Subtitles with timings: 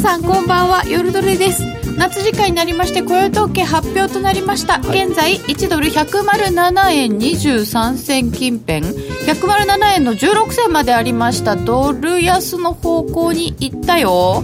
[0.00, 1.62] さんこんばんは夜ドレです。
[1.98, 11.54] 夏時間になりまして雇用統計発表となりました、はい、現在1ドル107円23銭近辺107円の16銭までありました。
[11.54, 14.42] ドル安の方向に行ったよ。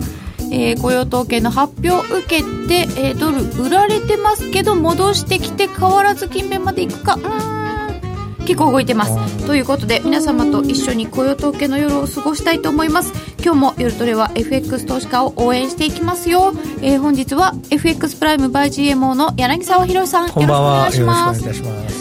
[0.53, 7.15] えー、雇用統計の発表を受けて、えー、ドル売られてますけど戻してきて変わらず近辺までいくか。
[7.15, 8.45] うん。
[8.45, 9.47] 結構動いてます。
[9.47, 21.45] ということで皆様と一緒に雇用統計の夜を過ごしたいと思います今日も夜トレは FX 投資家を応援していきますよ、えー、本日は FX プライムバイ GMO の柳沢博さんよろしくお願いします。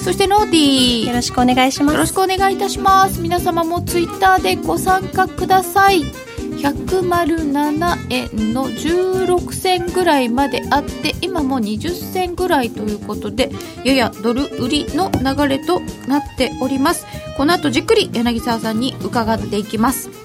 [0.04, 1.08] そしてノーディー。
[1.08, 1.94] よろしくお願いします。
[1.94, 3.22] よろしくお願いいたします。
[3.22, 6.02] 皆様もツイッターでご参加ください。
[6.02, 13.52] 107円の16銭ぐらいまであって今も20銭ぐらいということで
[13.84, 17.06] ややドル売りの流れとなっております。
[17.38, 20.25] この後じっくり柳沢さんに伺っていきます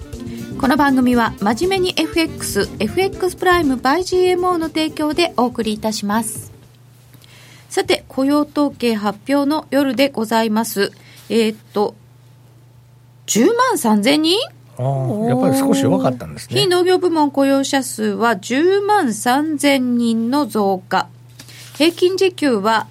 [0.61, 6.53] この番組は真面目に FXFX プライム by GMO の提供でお送りいたします
[7.71, 10.93] さて雇用統計発表の夜でございます
[11.31, 11.95] えー、っと
[13.27, 14.39] 10万3000人？
[15.29, 16.61] やっぱり少し弱かったんですね。
[16.61, 21.09] 非農業部門雇用者数は10万3000人の増加。
[21.77, 22.89] 平均時給は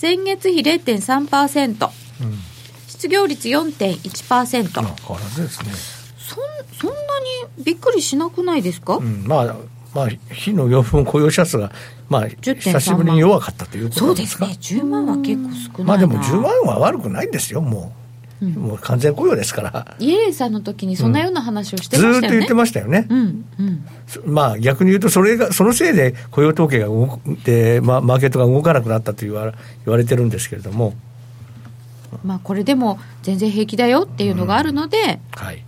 [0.00, 1.90] 前月比0.3%。
[2.22, 2.38] うん、
[2.88, 4.72] 失業率4.1%。
[4.72, 5.95] 変わらずですね。
[6.72, 6.96] そそんな
[7.56, 9.56] にびっくりしなくないですか、うん、まあ、
[9.94, 11.72] まあ、非農業部門雇用者数が、
[12.08, 14.44] まあ、久しぶりに弱かったということですか？
[14.46, 14.80] そうですね。
[14.82, 17.92] 10万は結構少ないまあでも10万は悪くないんですよ、も
[18.42, 18.44] う。
[18.44, 19.96] うん、もう完全雇用ですから。
[19.98, 29.54] イエレンさんの時にそんなような話をしてましたよね、ずっと言ってましたよね、うんうん、まあ逆に言うとそれがそのせいで雇用統計が動で、まあ、マーケットが動かなくなったと言わ
[29.86, 30.92] 言われてるんですけれども。
[32.24, 34.98] まあこれでも全然平気だよっていうのがあるので、
[35.38, 35.64] うん、はい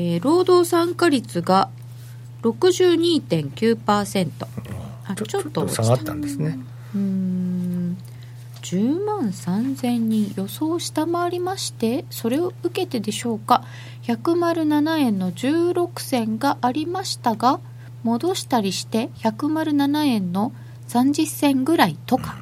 [0.00, 1.70] えー、労働参加率が
[2.42, 4.32] 62.9%、うん、
[5.10, 6.56] あちょっと下がったんですね。
[6.94, 7.98] うん。
[8.62, 13.64] 10万3000人予想を下回りましてそれを受けてでしょうか。
[14.04, 17.58] 107円の16銭がありましたが
[18.04, 20.52] 戻したりして107円の
[20.86, 22.36] 30銭ぐらいとか。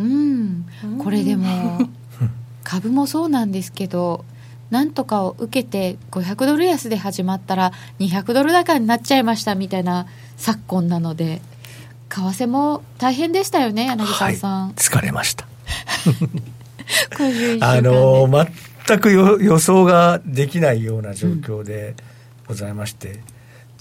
[0.00, 0.66] うん。
[0.98, 1.78] これでも
[2.64, 4.24] 株もそうなんですけど
[4.72, 10.06] なんとかを受けて500ドル安で始まったら200ドル高になっちゃいましたみたいな
[10.38, 11.42] 昨今なので
[12.08, 15.46] 為替も大変でしたよね柳沢さん、はい、疲れました。
[17.60, 18.26] あの
[18.86, 21.94] 全く予想ができないような状況で
[22.48, 23.20] ございまして、うん、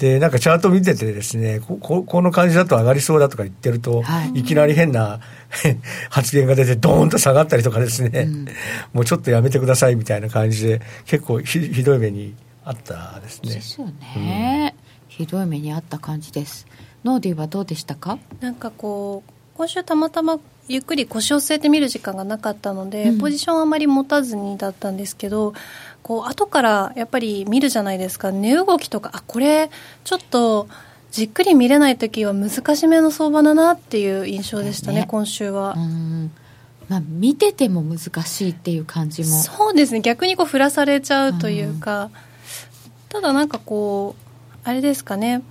[0.02, 5.20] でなんかチャート見ててですねこここの感じだと上がりそうだとか言ってると、はい、いきなり変な
[6.10, 8.46] 発言が出てドーンと下がったりとかですね、うん、
[8.94, 12.34] もうちょっとやめてくださいみたいな感じで結構ひひどい目に
[12.66, 13.54] あったですね。
[13.54, 14.74] ですよね、
[15.06, 16.66] うん、ひどい目にあった感じです。
[17.04, 18.18] ノーディはどうでしたか？
[18.40, 25.54] なんかこう今週たまたまゆっくり腰を据えて見る時間がなかったので、うん、ポジションあまり持たずにだったんですけど
[26.04, 28.32] こう後からやっぱり見るじゃないですか。
[28.32, 29.70] 値動きとかあこれ
[30.04, 30.68] ちょっと
[31.12, 35.08] じっくり見れない時は難しめの相場だなっていう印象でしたね、ね。
[35.08, 35.76] 今週は。
[36.88, 39.28] まあ、見てても難しいっていう感じも。
[39.28, 40.02] そうですね。
[40.02, 42.10] 逆にこう振らされちゃうというか、
[43.08, 45.42] ただなんかこうあれですかね。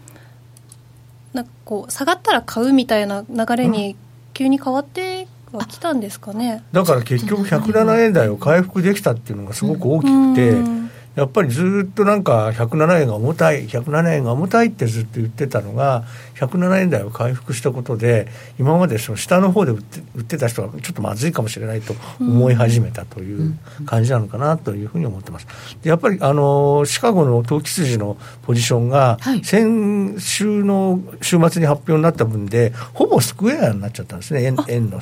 [1.33, 3.97] なんかこう下がったら買うみたいな流れに
[4.34, 5.09] 急に変わって
[5.53, 6.62] はきたんですかね。
[6.72, 10.79] だから結局107円台を回復できたっていうのがすごく大きくて、
[11.16, 16.04] やっぱりずっとなんか107円が重たい107円が重たいってずっと言ってたのが
[16.37, 18.28] 107円台を回復したことで
[18.59, 25.47] 今までその下の方で売って売ってた人はちょっとまずいかもしれないと思い始めたという感じなのかなというふうに思ってます。
[25.82, 35.00] でやっぱりあのシカゴの投機筋のポジションが先週の週末に発表になった分でほぼスクエアになっちゃったんですね円円の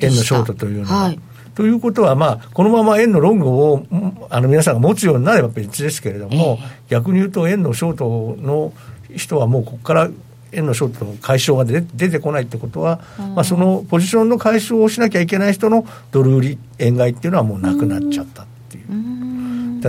[0.00, 1.04] 円のショートというのは。
[1.04, 1.20] はい
[1.54, 3.86] ということは、まあ、このまま円のロングを
[4.30, 8.72] あの皆さんが持つようになれば別ですけれども、えー、逆に言うと、円のショートの
[9.14, 10.10] 人はもうここから
[10.52, 13.00] 円のショートの解消が出出てこないってことは、
[13.34, 18.92] まあ、そのポジションの解消をしなきゃいけない人のドル売り円買いっていうのはもうなくなっちゃったっていう。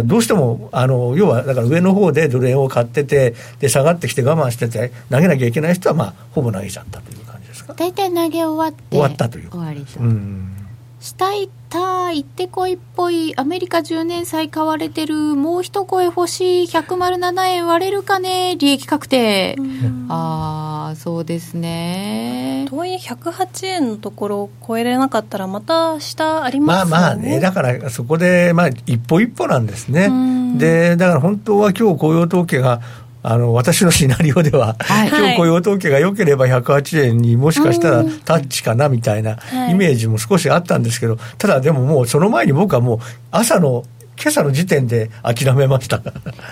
[0.02, 7.74] うどうしてもあの要はだから上の方でドル円を買っててで下がってきて我慢してて投げなきゃいけない人はまあほぼ投げちゃったという感じですか。
[7.76, 9.50] 大体投げ終わって終わったという。
[9.50, 10.00] 終わりと。
[10.02, 10.65] うん
[11.06, 19.56] したいた行ってこいっぽいアメリカ10年債買われてるもう一声欲しい107円割れるかね利益確定。
[20.10, 22.66] ああそうですね。
[22.70, 26.92] とはいえ108円のところを超えれなかったらまた下ありますよね。
[26.92, 30.10] まあまあねだからそこでまあ一歩一歩なんですね。
[30.58, 32.82] でだから本当は今日雇用統計が
[33.28, 39.40] あの私のシナリオでは、はい、今日雇用統計が良ければ108円にもしかしたらタッチかなみたいな
[39.70, 43.00] イメージも少しあったんですけど、ただでももうその前に僕はもう
[43.32, 43.84] 朝の
[44.22, 46.04] 今朝の時点で諦めました。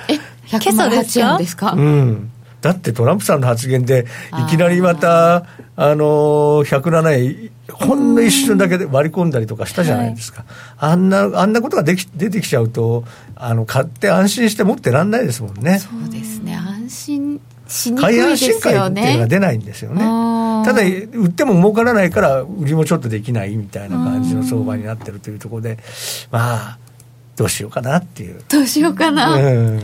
[0.10, 0.18] え
[0.48, 1.74] 108円ですか？
[1.74, 2.31] うん。
[2.62, 4.08] だってトランプさんの発言で
[4.48, 10.44] いきなりまたあの107円ほんの一瞬だけで割り込んだりとかしたじゃないですか、
[10.75, 13.06] はい、あんなあんなことができ出てきちゃうと
[13.36, 15.80] あの買って安心して持ってらんないですもんね。
[15.80, 16.56] そうですね。
[16.56, 18.62] 安心しにくいですよね。
[18.62, 20.01] 買い安心感っていうのが出ないんですよね。
[20.65, 25.77] ただ売っても儲からないから売りもちょっとできないみたいな感じの相場になってるというところで
[26.31, 26.77] まあ
[27.36, 28.42] どうしようかなっていう。
[28.50, 29.81] どうしようかな、うん。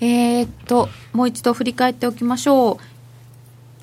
[0.00, 2.91] えー、っと、もう一度振り返っておきましょう。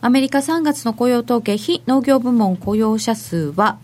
[0.01, 3.79] アメリカ3月の雇用統計、非農業部門雇用者数は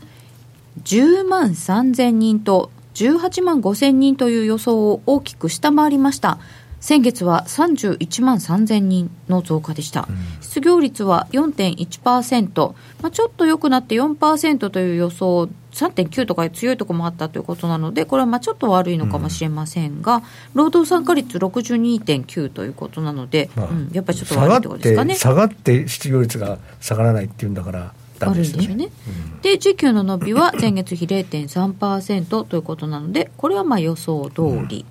[0.83, 6.38] 10万3000人と18万5000人という予想を大きく下回りました。
[6.85, 20.21] 先月は31万3000人の増加でした、うん、失業率は4.1%、まあ、ちょっと良くなって4%という予想3.9とか強いところもあったということなので、これはまあちょっと悪いのかもしれませんが、うん、
[20.53, 25.15] 労働参加率62.9ということなので、まあうん、やっぱりちょっと悪いところですかね。
[25.15, 28.89] 下がって失業率が下がらないっていうんだから、悪いですよね。
[29.07, 34.85] うん、で、時給の伸びは前月比0.3%ということなので、これはまあ予想通り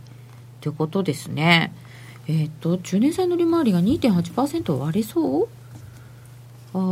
[0.61, 1.73] ということですね。
[2.27, 5.49] えっ、ー、と10年債の利回りが2.8%割れそう？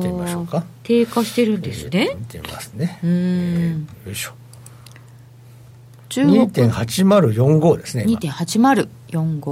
[0.02, 0.64] 出ましょうか。
[0.84, 3.00] 低下してるんですね、出ますね。
[3.02, 4.32] うん、えー、よいしょ。
[6.10, 9.48] 2.8045ですね2.8045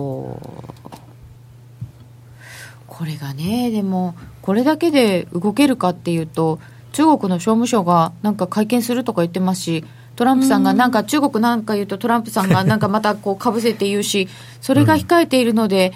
[2.87, 6.59] これがねでもこれだけで動けるかっていうと
[6.93, 9.85] 中国の商務省がなんか会見するとか言ってますし
[10.20, 14.28] トランプさんがなんか中国なんか言うとトランプさんがなんかまたこうかぶせて言うし
[14.61, 15.94] それが控えているので、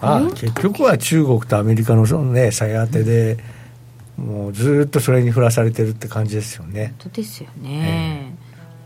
[0.00, 3.36] うん、あ結局は中国とアメリカのそのね最当てで、
[4.16, 6.94] もうずっとそれに振らされてるって感じですよね。
[7.00, 8.32] 本当ですよね、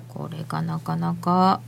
[0.08, 1.60] えー、これがなかなか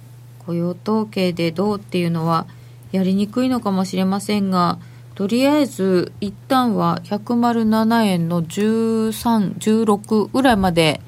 [0.44, 2.48] 雇用統計でどうっていうのは
[2.90, 4.80] やりにくいのかもしれませんが
[5.14, 11.00] とりあえず一旦は107円の1316ぐらいまで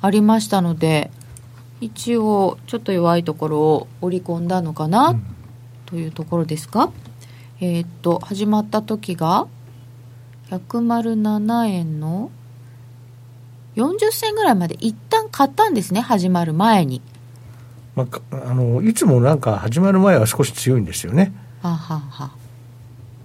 [0.00, 1.12] ありましたので、
[1.82, 5.18] 一応ちょっと弱いところを織り込んだのかな、
[5.86, 6.92] というところですか？
[7.60, 9.48] えー、っと始まった時が
[10.50, 12.30] 107円の
[13.74, 17.02] 40銭ぐらいまで一旦買ったんですね始まる前に、
[17.96, 21.32] まあ、あのいつもなんか始まる前は少し強いんですよね。
[21.62, 22.30] ははは。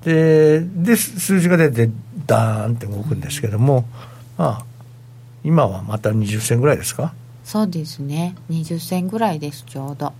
[0.03, 1.91] でで数字が出て
[2.25, 3.85] ダーンって動くんですけども、
[4.35, 4.65] まあ
[5.43, 7.13] 今はまた20銭ぐらいですか？
[7.47, 8.35] そうですね。
[8.49, 10.11] 20銭ぐらいですちょうど。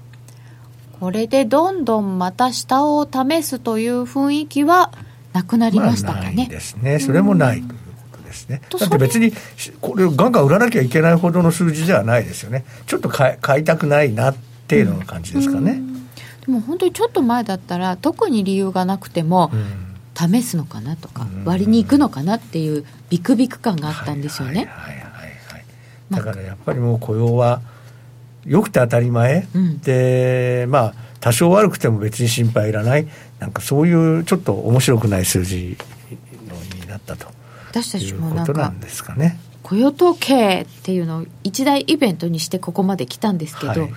[1.01, 4.93] これでどんどんまた下を試すという雰囲気は
[5.33, 6.99] なくなりましたかね、まあ、ですね。
[6.99, 7.79] それもないという
[8.11, 9.33] ことですね、だって別に
[9.81, 12.63] これをガンガン売らなきゃいけないほどの数字ではないですよね。
[12.85, 14.33] ちょっと買いたくないな
[14.69, 15.81] 程度の感じですかね、
[16.45, 19.51] でも本当にちょっと前だったら特に理由がなくても、
[20.15, 25.06] 試すのかなとか、割りに行くのかなっていうビクビク感があったんですよね、はいはいはい
[26.11, 27.61] だからやっぱりもう雇用は
[28.45, 33.07] よくて当たり前、うん、でまあ多少悪くても別に心配いらない。
[33.39, 35.77] なんかそういうちょっと面白くない数字
[36.47, 37.27] のになったと。
[37.69, 39.39] 私たちもなんかですかね。
[39.63, 43.93] 雇用統計っていうのを一大イベントにしてここまで来たんですけど、はい、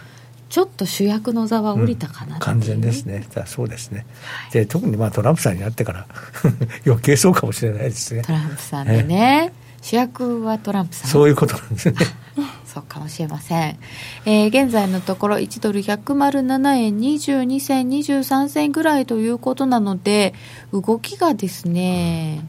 [0.49, 2.39] ちょっと主役の座は降りたかな、う。
[2.39, 3.25] ん、完全ですね。
[3.47, 6.07] そうですね、はい、で特にまあトランプさんになってから
[6.85, 8.23] 余計そうかもしれないですね。
[8.23, 11.11] トランプさんでね、主役はトランプさん。
[11.11, 11.97] そういうことなんですね。
[12.67, 13.79] そうかもしれません、
[14.25, 20.35] えー、現在のところ1ドル107円22銭23銭ぐらいということなので
[20.73, 22.47] 動きがですね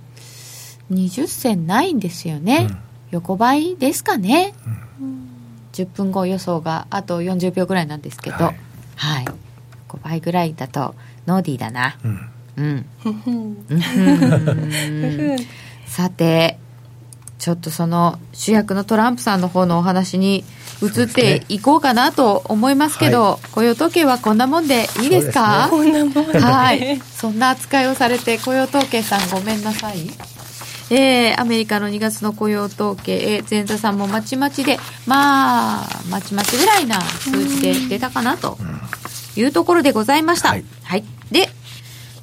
[0.92, 2.78] 20銭ないんですよね、うん、
[3.12, 4.54] 横ばいですかね、
[5.00, 5.28] うん、
[5.74, 8.56] 10分後予想があと40秒ぐらいなんですけど、はい、
[8.96, 9.26] はい、
[9.88, 10.96] 横ばいぐらいだと
[11.26, 11.98] ノーディーだな。
[12.04, 12.26] うん、
[12.58, 12.72] う
[13.32, 13.66] ん、
[15.88, 16.58] さて
[17.42, 20.46] ちょっとその主役のトランプさんの方のお話に
[20.84, 25.68] 移っていこうかなと思いますけど、ねはい、雇用統計はこんなもんでいいですか？
[25.72, 27.00] こんなもんはい。
[27.00, 29.96] そんな扱いをされて雇用統計さんごめんなさい。
[30.92, 38.60] えー、アメリカの2月の雇用統計、えー、前座さんもまちまちでまあまちまちぐらいな数字で出たかなと
[39.36, 41.50] いうところでございました、はい、はい、で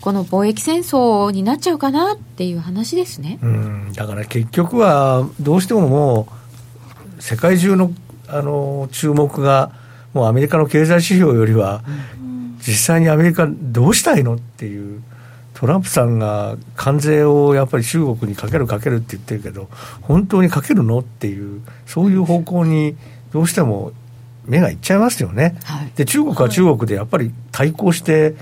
[0.00, 3.38] この貿易戦争になっちゃうかなっていう話ですね。
[3.43, 6.28] うんだから結局はどうしてもも
[7.19, 7.93] う世界中の
[8.28, 9.73] あの注目が
[10.12, 11.83] もうアメリカの経済指標よりは、
[12.59, 15.02] 実際にアメリカどうしたいのっていう
[15.55, 19.69] トランプさんが関税をやっぱり中国にかけるかけるって言ってるけど、
[20.02, 22.97] 本当にかけるのっていう、そういう方向に
[23.33, 23.93] どうしても
[24.45, 25.57] 目がいっちゃいますよね。
[25.64, 28.35] はい、で中国は中国でやっぱり対抗して、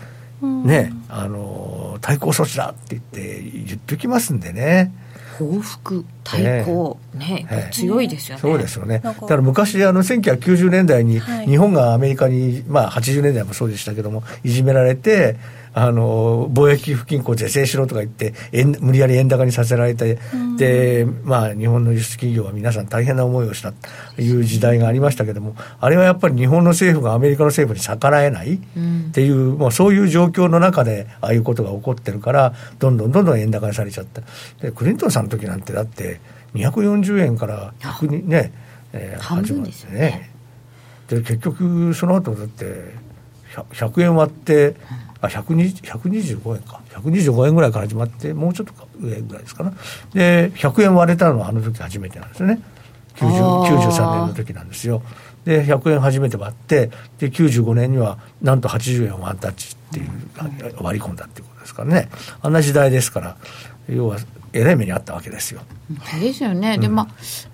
[0.43, 4.93] ね、あの対抗措置だって言って言ってきますんでね。
[5.39, 8.41] 報復対抗、ね、ね強いですよね。
[8.41, 9.01] そうですよね。
[9.01, 15.37] だから昔、あの、1990年代に、日本がアメリカに、まあ、80年代もそうでしたけども、いじめられて、
[15.79, 20.19] あの貿易不均衡是正しろとか言って円、無理やり円高にさせられて、
[20.57, 23.73] でまあ、日本の輸出企業は皆さん大変な思いをした
[24.15, 28.59] という時代がありましたけれども、あれはやっぱり日本の政府がアメリカの政府に逆らえないっ
[29.13, 34.23] ていう、うん、もうそういう状況の中で、ああいうことが起こってるから、どんどんどんどん円高にされちゃった。
[34.63, 36.21] でクリントンさんの時なんて、だって、
[36.55, 38.51] 240円から100にね、
[38.95, 40.31] えー、半分ですよね。
[41.09, 42.95] で結局その後だって
[43.73, 44.75] 100円割って、
[45.21, 46.81] あ125円か。
[46.91, 49.73] 125円ぐらいから始まってもうちょっと上ぐらいですかな。
[50.13, 52.61] で100円割れたのはあの時初めてなんですよね。
[53.15, 55.03] 93年の時なんですよ。
[55.45, 62.09] で100円初めて割ってで95年にはなんと80円ワンタッチっていう割り込んだっていうことですからね。
[62.43, 63.37] あんな時代ですから
[63.89, 64.19] 要は
[64.53, 65.61] えらい目にあったわけですよ。
[66.21, 67.09] ですよね、うん、でまあ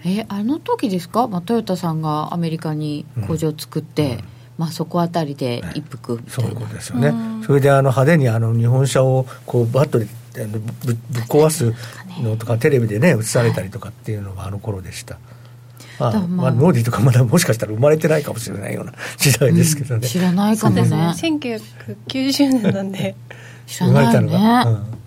[0.04, 4.10] えあの時ですか、まあ、トヨタさんがアメリカに工場を作って、うん。
[4.12, 4.24] うん
[4.62, 7.12] まあ、そこあたりで一服そういうことですよね、
[7.44, 10.06] それであの派手にあの日本車をこうバットで
[10.46, 10.96] ぶぶっ
[11.28, 11.74] 壊す
[12.22, 15.18] のとか、テレビでね、映されたりとかっていうのがあの頃でした。
[15.98, 20.82] まあ、まあ、ノーディとかまだもしかしたら生まれてないかもしれないような時代ですけどね、うん、知らないかもね。
[20.82, 20.96] ね。
[20.96, 23.16] 1990年なんで。
[23.66, 25.02] 知らないよね、うん。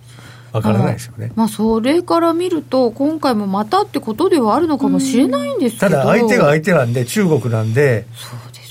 [0.52, 1.32] わからないですよね。
[1.34, 8.06] まあ、それから見ると、今回もまたってことではあるのかもしれないんですけど、ただ、相手が相手なんで、中国なんで、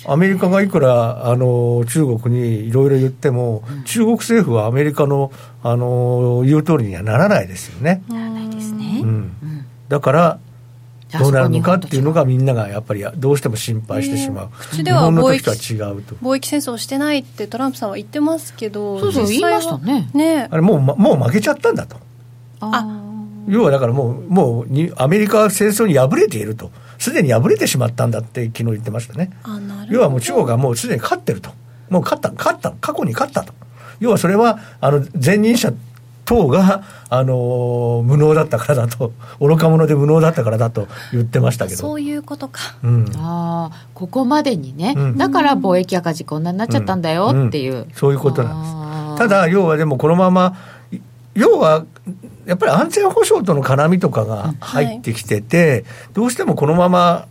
[0.08, 5.32] アメリカがいくらあの中国にいろいろ言っても、うん、中国政府はアメリカの
[5.64, 8.04] あの言う通りにはならないですよね。
[8.08, 9.02] ならないですね。
[9.04, 9.32] うん、
[9.90, 10.40] だから
[11.20, 20.10] どうなるのかっていうのがみんながやっぱりどうしても心配してしまう、口では貿易貿易戦争してないってトランプさんは言ってますけどそうそう言いましたね。
[20.14, 20.48] ね。
[20.50, 21.98] あれもうもう負けちゃったんだと。
[22.60, 23.02] あ
[23.48, 29.32] 要はだからもうもうにアメリカは戦争に敗れているとすでに敗れてしまったんだって昨日言ってましたね。
[29.90, 31.52] 要はもう中国がもうすでに勝ってると。
[31.90, 33.54] もう勝った、勝った、過去に勝ったと。
[34.00, 35.72] 要はそれは、あの、前任者
[36.26, 41.78] 等が、あの無能だったからだと、愚か者で無能だったからだと言ってましたけど。
[41.78, 42.76] そういうことか。
[42.84, 47.74] うん、ああ、ここまでにね、うん、だから貿易赤字こんなになっちゃったんだよっていう。
[47.74, 48.76] うん、そういうことなんです。
[49.18, 50.58] ただ、要はでもこのまま、
[51.36, 51.86] 要は、
[52.46, 57.28] やっぱり安全保障との絡みとかが入ってきてて、はい、どうしてもこのまま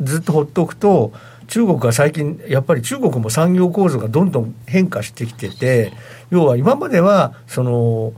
[0.00, 1.12] ずっとほっとくと、
[1.46, 5.92] 中国は最近、やっぱり中国も産業構造がどんどん変化してきてて、
[6.30, 8.12] 要は今までは、その、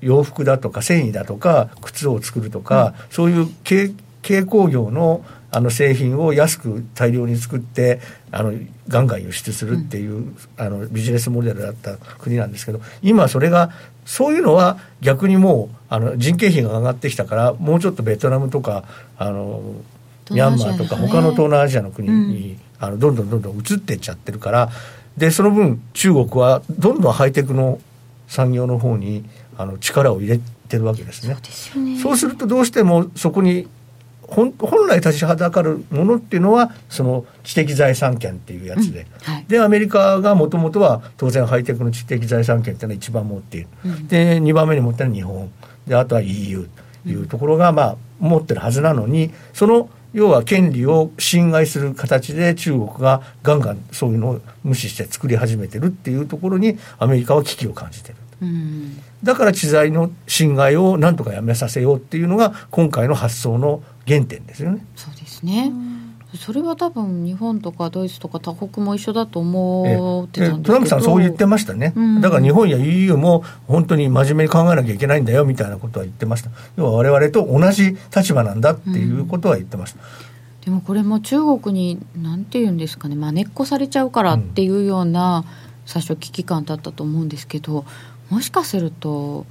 [0.00, 3.48] 洋服だとか繊維だとか靴を作るとか、うん、そういう
[4.22, 5.24] 軽工業の
[5.54, 8.00] あの製品を安く大量に作って
[8.32, 8.52] あの
[8.88, 13.70] ガンガン輸出するっていう、うん、あのビジネスモデルだった国なんですけど今それが
[14.04, 18.84] そういうのは逆にもうあの人件費が上がってきたからもうちょっとベトナムとか
[19.16, 19.62] あの
[20.30, 24.70] ミャンマーとか他の東南アジアの国に、あのどんどんどんどん移っていっちゃってるから
[25.16, 27.78] でその分中国はどんどんハイテクの
[28.26, 29.24] 産業の方に
[29.56, 31.36] あの力を入れてるわけですね。
[31.42, 33.68] そう、ね、そうするとどうしてもそこに
[34.34, 39.32] 本本来立ちはだかるものっていうのはその知的財産権っていうやつで、うん。
[39.32, 45.50] はい、でアメリカがもともとは当然ハイテクの知的財産権っていうのは一番持っている、うん、で2番目に持ってるのは日本。
[45.86, 46.68] であとは EU
[47.04, 58.16] というところがまあ持ってるはずなのにその要は権利を侵害する形で中国がガンガンそういうのを無視して作り始めてるっていうところにアメリカは危機を感じてる。
[58.40, 59.02] うん。
[59.24, 64.84] だから知財の侵害をなんとかやめさせようっていうのが今回の発想の原点ですよね。
[64.96, 65.72] そうですね。
[66.36, 70.62] それは多分日本とかドイツとか他国も一緒だと思ってたんですけど。
[70.64, 76.50] トランプさんそう言ってましたね、うん、だから日本や EU も本当に真面目に考えなきゃいけないんだよみたいなことは言ってました。
[76.76, 83.14] 要は我々と同じ立場なんだっていうことは言ってました、うん、でもこれも中国に何て言うんですかね。
[83.14, 85.44] まねっこされちゃうからっていうような、
[85.86, 87.84] 最初危機感だったと思うんですけど。
[88.30, 89.46] もしかすると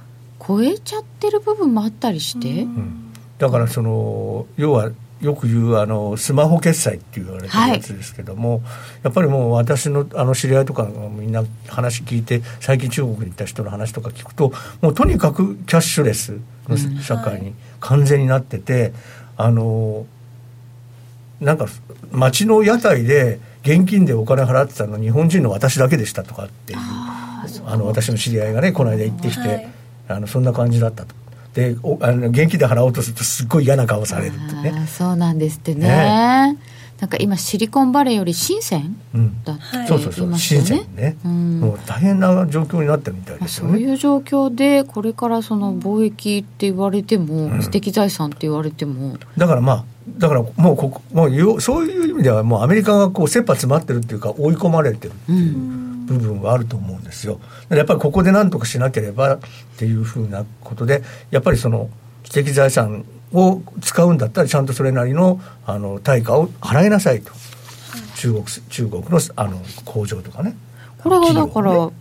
[0.46, 3.12] 超えちゃってる部分もあったりして、うん、
[3.44, 8.60] だからその要はよく言うあのスマホ決済って言われてるやつですけども、はい、
[9.02, 18.92] やっぱりもう私のあの知り合いとかみんな話聞いて最近中国に行った人の話とか聞くともうとにかくキャッシュレスの社会に完全になってて、うんはい、
[19.36, 20.06] あの
[21.40, 21.66] なんか
[22.10, 26.78] 街の屋台で現金でお金払ってたの日本人の私だけでしたとかっていう。
[27.66, 29.70] あの私の知り合いがねこの間行ってきて、はい。
[30.08, 31.14] あのそんな感じだったと
[31.54, 34.86] でおあの現金で払おうとするとすっごい嫌な顔されるってね。
[34.88, 35.86] そうなんですってね。
[35.86, 36.58] ね。
[37.00, 39.44] なんか今シリコンバレーより深センうん。
[39.44, 39.88] だってはい。
[39.88, 40.26] そうそうそう。
[40.26, 41.60] 言いました深センね、うん。
[41.60, 43.72] もう大変な状況になってるみたいまあですよね。
[43.72, 47.60] そういう状況でこれからその貿易って言われても、うん。
[47.60, 49.16] 知的財産って言われても。
[49.36, 49.84] だからまあ
[50.18, 55.34] だからもうここもうよそういう意味ではもうアメリカがこう切羽詰まってるっていうか追い込まれてるってう。
[55.34, 57.40] いうん部分はあると思うんですよ。
[57.68, 59.38] やっぱりここで何とかしなければっ
[59.76, 61.88] ていうふうなことでやっぱりその
[62.24, 67.32] 知的財産を使うんだったらちゃんとそれなりのあの対価を払いなさいと、
[68.16, 70.56] 中国中国のあの工場とかね。
[70.98, 71.92] これがだから、ね。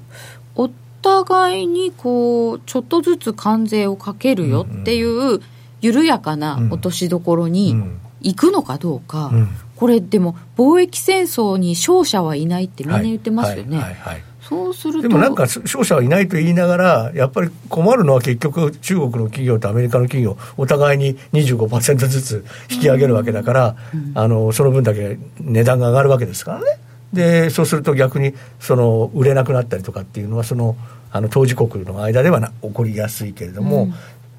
[0.55, 0.69] お
[1.01, 5.41] 互いにこうちょっとずつ関税をかけるよっていう
[5.81, 7.99] 緩やかな落としどころうにん。
[8.21, 9.49] 行くのかどうか、うん
[9.83, 13.85] これでも貿易戦争に勝者はいないってみんな言ってますよね、はい。
[13.87, 13.93] はい。
[13.95, 14.13] はい。
[14.13, 23.75] はいそうするとでもなんか商社はいないと言いながら、やっぱり困るのは結局、中国の企業とアメリカの企業、お互いに25%ずつ引き上げるわけだから、
[24.15, 26.65] あのその分だけ値段が上がるわけですからね。
[27.13, 30.75] でそうすると逆にその売れなくなったりとかっていうのはその
[31.11, 33.93] あの当事国の間ではな起こりやすいけれども、うん。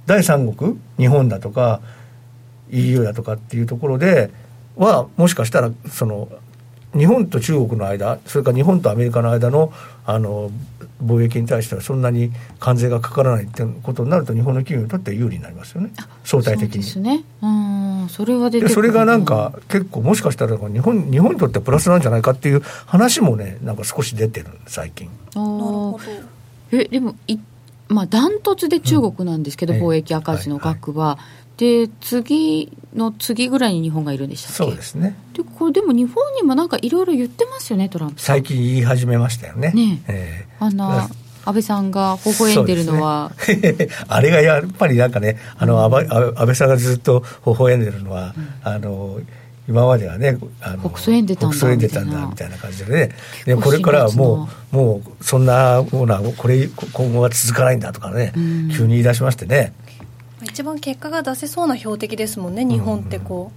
[0.07, 1.81] 第三国日本だとか
[2.71, 4.31] EU だとかっていうところで
[4.77, 6.29] はもしかしたらその
[6.97, 9.73] 日本と中国の間それから日本とアメリカの間の
[10.07, 10.51] あの
[11.05, 15.91] 貿易に対してはそんなに関税がかからないっていうことになると日本の企業にとっては有利になりますよね。
[16.25, 16.83] 相対的に。
[16.83, 17.25] ですね。
[17.43, 18.69] うんそれは出てくる。
[18.69, 25.09] でそれがなんか結構もしかしたら日本日本にとってプラスなんじゃないかっていう話もねなんか少し出てる最近。
[25.35, 26.07] あなるほー
[26.73, 26.79] ど。
[26.79, 27.39] えでもい
[27.89, 29.81] まあダントツで中国なんですけど、うん。
[29.83, 31.19] 貿易赤字の額は、
[31.57, 34.57] で次の次ぐらいに日本がいるんでしたっけ？
[34.57, 35.17] そうですね。
[35.35, 39.73] でこれでも日本にもなんかいろいろ言ってますよねトランプ最近言い始めましたよね。
[39.75, 40.47] ねえ。
[40.49, 41.09] えあんな
[41.47, 43.89] 安倍さんが微笑んでるのは、ね。
[44.09, 49.21] あれがやっぱりなんかね、あの安倍安倍さんがずっと微笑んでるのは、あの
[49.69, 53.11] 今まではね、あの国葬演出たんだ国葬演出たんだみたいな感じでね、
[53.45, 58.71] でこれからはも辛う、もうそんなものは、これ、今後は続かないんだとかね、うん。
[58.71, 59.73] 急に言い出しましてね、
[60.45, 63.53] 一番結果が出せそうな標的ですもんね日本ってこ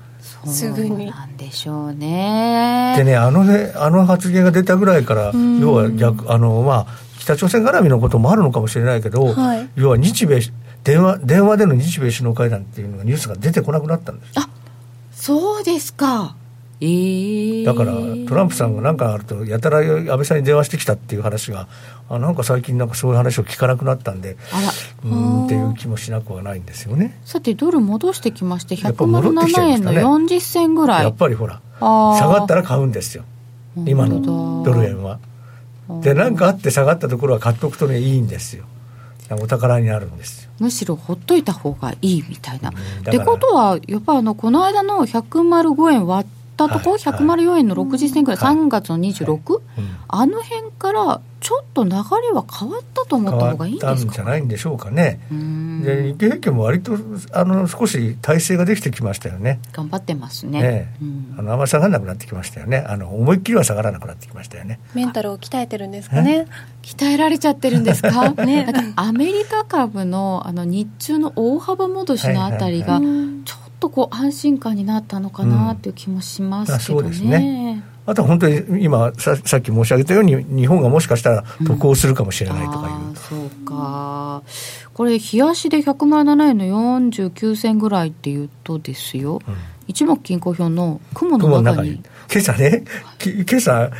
[0.45, 2.95] う、すぐにそうなんでしょうね。
[2.97, 5.59] でね、あのねあの発言が出たぐらいから、ん。
[5.59, 6.87] 要は逆あの、まあ、
[7.19, 9.69] 北朝鮮絡みのこともあるのかもしれないけど、はい。
[9.75, 10.41] 要は日米
[10.83, 14.33] 電話、電話での日米首脳会談っていうのがニュースが出てこなくなったんです。
[15.11, 16.35] そうですか
[16.79, 17.93] ええだから
[18.27, 21.67] トランプさんが何かあるとやたら安倍さんに電話してきたっていう話が
[22.09, 24.37] あなんか最近なんかそういう話を聞かなくなったんで
[25.03, 27.19] うーんっていう気もしなくはないんですよね。
[27.25, 30.37] さてドル戻してきましてやっぱ戻ってきちゃ107円のいましたね。
[30.37, 31.03] 40銭ぐらい。
[31.03, 33.23] やっぱりほら下がったら買うんですよ。
[33.85, 35.19] 今のドル円は。
[36.01, 38.65] で何かあって下がったところは買っとくとねいいんですよ。
[39.29, 40.51] お宝になるんですよ。
[40.59, 42.69] むしろほっといた方がいいみたいな。
[42.69, 43.07] うん。
[43.07, 48.55] ってことは、やっぱあのこの間の105円割ったとこ、はい104円の60銭ぐらい、はい。
[48.55, 49.61] 3月の 26?、うん。
[50.07, 51.95] あの辺からちょっと流れ
[52.33, 55.19] は変わったと思った方がいいん変わったんじゃですかないんでしょうかね。
[55.83, 56.97] で日経平均も割と
[57.31, 59.59] あの少し体制ができてきましたよね。
[59.71, 60.61] 頑張ってますね。
[60.61, 61.35] ねうん。
[61.37, 62.77] あのあんまり下がらなくなってきましたよね。
[62.87, 64.79] あの思いっきりは下がらなくなってきましたよね。
[64.95, 66.47] メンタルを鍛えてるんですかね。
[66.81, 68.29] 鍛えられちゃってるんですか？
[68.43, 68.67] ね。
[68.95, 73.03] アメリカ株のあの日中の大幅戻しのあたりが、はい
[73.45, 77.07] ちょっとこう安心感になったのかなっていう気もしますけどね。
[77.07, 77.09] うん。
[77.09, 77.83] あそうですね。
[78.07, 84.43] あとは本当に今ささっき申し上げたように日本がもしかしたら得をするかもしれないとかいう、あーそうか。
[84.93, 89.55] これ冷やしで107円の49銭ぐらいっていうとですよ、うん。
[89.87, 92.01] 一目金衡表の雲雲の中に。
[92.31, 92.83] 今朝ね
[93.19, 93.91] き今朝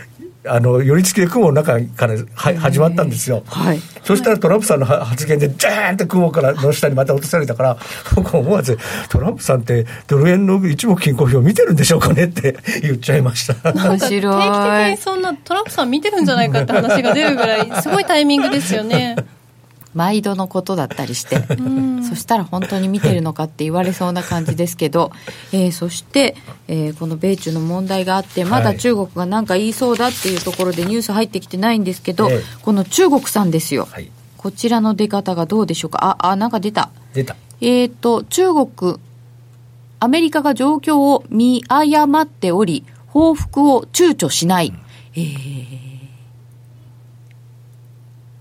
[0.49, 3.79] あの寄り付きで雲の中からは始まったんですよ、はい。
[4.03, 7.77] そしたらトランプさんのは発言で、ジャーンって雲からの下にまた落とされたから、
[8.15, 8.77] 僕思わず、
[9.09, 13.73] トランプさんってドル円の一目金衡表見てるんでしょうかねって言っちゃいました。
[13.73, 19.15] 面定期的白いにそんなトランプさん見てるんじゃないかって話が出るぐらいすごいタイミングですよね
[19.97, 22.03] 毎度のことだったりして うん。
[22.03, 25.11] そしたら本当に見てるのかって言われそうな感じですけど、
[25.51, 26.35] えーそして、
[26.67, 32.43] えーこの米中の問題があってまだはい中国が何か言いそうだっていうところでニュース入ってきてないんですけど、ええ。
[32.61, 34.11] この中国さんですよ、はい。
[34.37, 35.97] こちらの出方がどうでしょうか？
[36.19, 36.91] ああなんか出た。
[37.13, 37.35] 出た。
[37.59, 38.97] えー、と中国、
[39.99, 44.71] アメリカが状況を見誤っており、報復を躊躇しない、
[45.15, 45.87] えー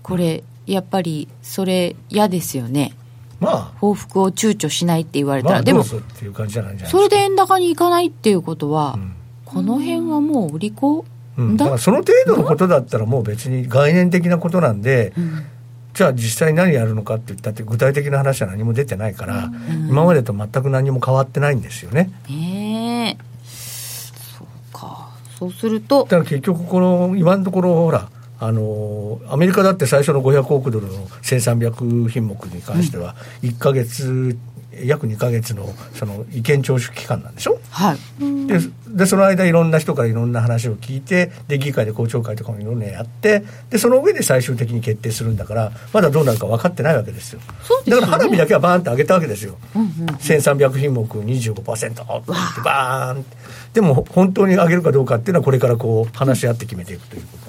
[0.03, 2.93] これ、やっぱりそれ、嫌ですよね、
[3.39, 9.13] ま報復を躊躇しないって言わあ、れたら、でもまあどう、ぞっていう感じじゃないんじゃないそれで円高にいかないっていうことは、うん。
[9.45, 11.05] この辺はもう売り子
[11.37, 15.45] うん、だからその程度のことだったらもう別に概念的なことなんで、うん。
[15.93, 22.11] じゃあ実際何やるのかって言ったって具体的な話は何も出てないから、うん、今までと全く何も変わってないんですよね。
[22.29, 23.17] ええ。
[23.43, 25.09] そうか。
[25.39, 34.37] そうするとだから結局この今のところほらあのアメリカだって最初の500億ドルの1300品目に関しては1か月
[34.83, 47.45] 約2か月のその意見聴取期間なんでしょ、はい、ででその間いろんな人からいろんな話を聞いてで議会で公聴会とかもいろんなやってでその上で最終的に決定するんだからまだどうなるか分かってないわけですよ、ね、
[47.87, 53.25] だから花火だけはバーンって上げたわけですよ、うんうん、1300品目25%ってバーン
[53.73, 57.46] でも本当に上げるかどうかっていうのはこれからこう話し合って決めていくということ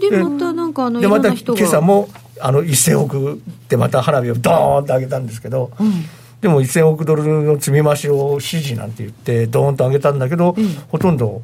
[0.00, 2.08] でまたなんかあのでまた今朝も
[2.40, 5.92] あの1000億でまた花火をドーンと上げたんですけど、うん。
[6.40, 11.42] でも1000億ドルの積み増しを指示なんて言って、どーンと上げたんだけど、うん、ほとんど、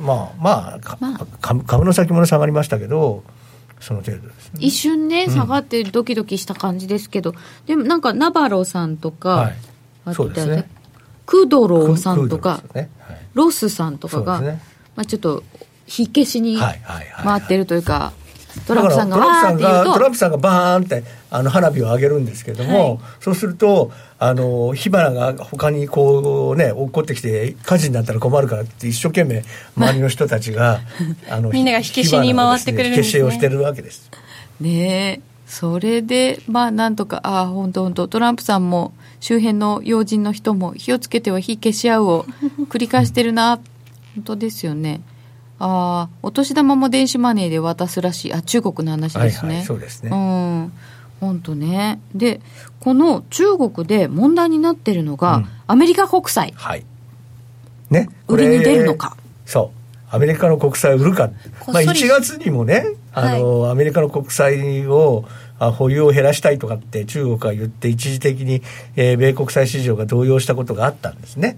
[0.00, 3.22] まあまあ、まあ、株の先物下がりましたけど、
[3.80, 7.36] その程度です、ね、一瞬ね、下がってドキドキした感じですけど、うん、
[7.66, 9.52] でもなんか、ナバロさんとか、
[10.04, 10.68] はい、そうですね。
[11.24, 12.90] クドローさんとか、ね。
[12.98, 14.60] はい、ロスさんとかが、ね、
[14.96, 15.44] まあ、ちょっと
[15.92, 18.14] 火消しに回ってるというか、
[18.66, 29.44] トランプさんがトランプさんがトランプさんがバーンってあの花火を上げるんですけども、はい、そうするとあの火花が他にこうね落っこってきて火事になったら困るからって一生懸命
[29.76, 30.80] 周りの人たちが
[31.28, 34.10] あのみんなが火消しに回ってくれるんです、ね、火消しをしてるわけです
[34.60, 35.20] ねえ。
[35.46, 42.26] それでまあなんとかああ本当本当トランプさんも周辺の要人の人も火をつけては火消し合うを
[42.70, 43.60] 繰り返してるな
[44.14, 45.02] 本当ですよね
[45.64, 48.32] ああ、お年玉も電子マネーで渡すらしい。
[48.32, 49.48] あ、中国の話ですね。
[49.48, 50.10] はいはい、そうですね。
[50.10, 50.72] うん。
[51.20, 52.00] 本当ね。
[52.16, 52.40] で、
[52.80, 56.52] この中国で問題になってるのが、うん、アメリカ国債。
[56.56, 56.84] はい。
[57.90, 58.08] ね。
[58.26, 59.16] 売りに出るのか。
[59.46, 59.70] そ
[60.10, 60.14] う。
[60.14, 61.30] アメリカの国債を売るか。
[61.68, 65.24] まあ、1月にもね、あの、はい、アメリカの国債を、
[65.60, 68.62] 保有を減らしたいとかって中国は言って一時的に、
[68.96, 71.56] えー、米国債市場が動揺したことがあったんですね。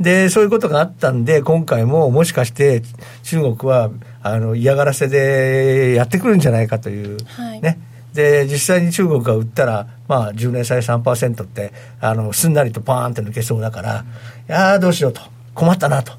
[0.00, 2.82] で、そういうことがあったんで、今回ももしかして
[3.24, 3.90] 中国は
[4.22, 7.78] あの嫌がらせでやってくるんじゃないかという、はい、ね。
[8.14, 14.04] で、実際に中国が売ったら、まあ、10年債3%って、あの、すんなりとパーンって抜けそうだから、
[14.48, 15.20] いやどうしようと、
[15.54, 16.12] 困ったなと、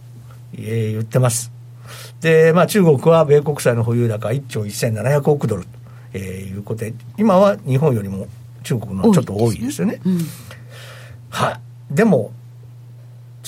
[0.57, 1.51] え言ってます。
[2.21, 5.69] で、まあ、中国は米国債の保有高1兆1700億ドルと、
[6.13, 8.27] えー、いうことで、今は日本よりも
[8.63, 9.95] 中国のちょっと多いですよね。
[9.95, 10.19] ねうん、
[11.29, 12.31] はい、でも、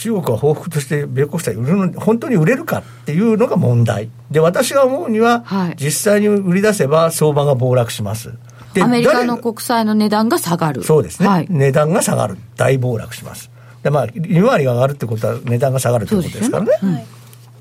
[0.02, 4.10] 中国は報復として米国債売るの本当に売れるかっていうのが問題。
[4.32, 8.34] で私が思うには、はい、実際に売り出せば相場が暴落します。
[8.82, 10.82] アメリカの国債の値段が下がる。
[10.82, 12.38] そうですね、はい、値段が下がる。
[12.56, 13.52] 大暴落します。
[13.84, 16.94] でまあ利回りが上がるってことは値段が下がるということですからね、ね。
[16.94, 17.06] はい、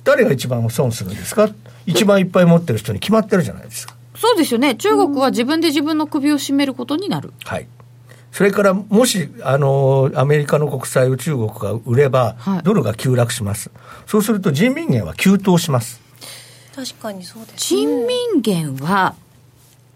[0.05, 1.50] 誰が一番損するんですか？
[1.85, 3.94] 一番いっぱい持ってる人に決まってるじゃないですか。
[4.16, 4.76] そうですよね。
[4.76, 7.35] 中国は自分で自分の首を絞めることになる。
[7.44, 7.68] はい
[8.32, 13.70] それからもしあのアメリカの国債を中国が売れば、はい、ドルが急落します、
[14.06, 16.00] そうすると人民元は急騰します。
[16.74, 19.14] 確かにそうです、ね、人民元は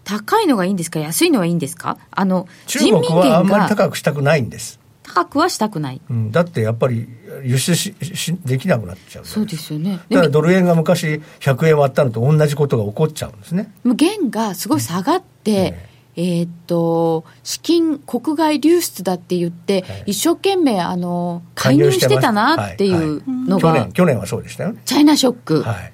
[0.02, 4.80] 高いのがいいんですか、安いのがいいんですか、あの中国はあんまり高くしたくないんです。
[5.04, 7.06] 高くはしたくない、うん、だってやっぱり
[7.44, 10.00] 輸出ししできなくなっちゃうそうですよね。
[10.10, 13.72] だからドル円が昔100円割ったのと同じことが起こっちゃうんですね。
[13.84, 23.80] 元がすごい下がって、うんえー、っと資金国外流出だって言って、はい、一生懸命あの介入してたなっていうのが、はい。
[23.80, 24.82] はい、去年去年はそうでしたよね。
[24.84, 25.92] チャイナショック、はい、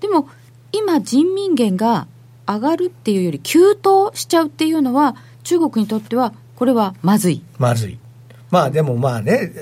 [0.00, 0.28] でも
[0.72, 2.06] 今人民元が
[2.46, 7.42] 上がるっていうより急騰しちゃうっていうのは中国にとってはこれはまずい。
[7.58, 7.98] まずい
[8.50, 9.52] まあでもまあね、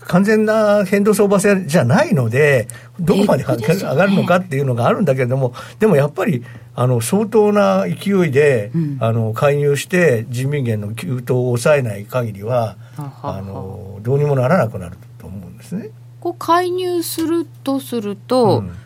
[0.00, 6.42] 完全な変動相場制じゃないので、どこまで上がるのかっていうのがあるんだけれども、でもやっぱり
[6.74, 12.76] あの相当な勢いで、うん、あの介入して人民元の急騰を抑えない限りは、
[13.22, 15.90] あのどうにもならなくなると思うんですね。
[16.20, 18.76] こう介入するとすると、うん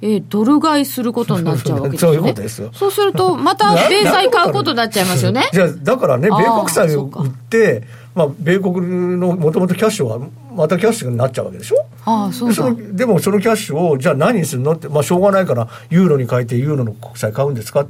[0.00, 2.16] えー、ドル買いすることになっちゃうわけですよね。
[2.20, 2.70] そういうことですよ。
[2.72, 5.48] そうすると、また米債買うことになっちゃいますよね。
[5.52, 7.82] じゃあ、だからね、米国債を売って、
[8.18, 8.80] まあ、米国
[9.16, 10.18] のもともとキャッシュは、
[10.54, 11.86] またキャッシュになっちゃうわけでしょ？
[12.04, 14.72] ああ、そうそでも、そのキャッシュを、じゃあ何にするの？
[14.72, 17.86] って、まあ、しょうがないから、ユーロに変えて、ユーロの国債買うんですか？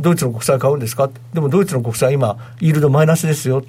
[0.00, 1.10] ドイツの国債買うんですか？
[1.34, 3.64] でも、ドイツの国債、今、イールドマイナスですよ。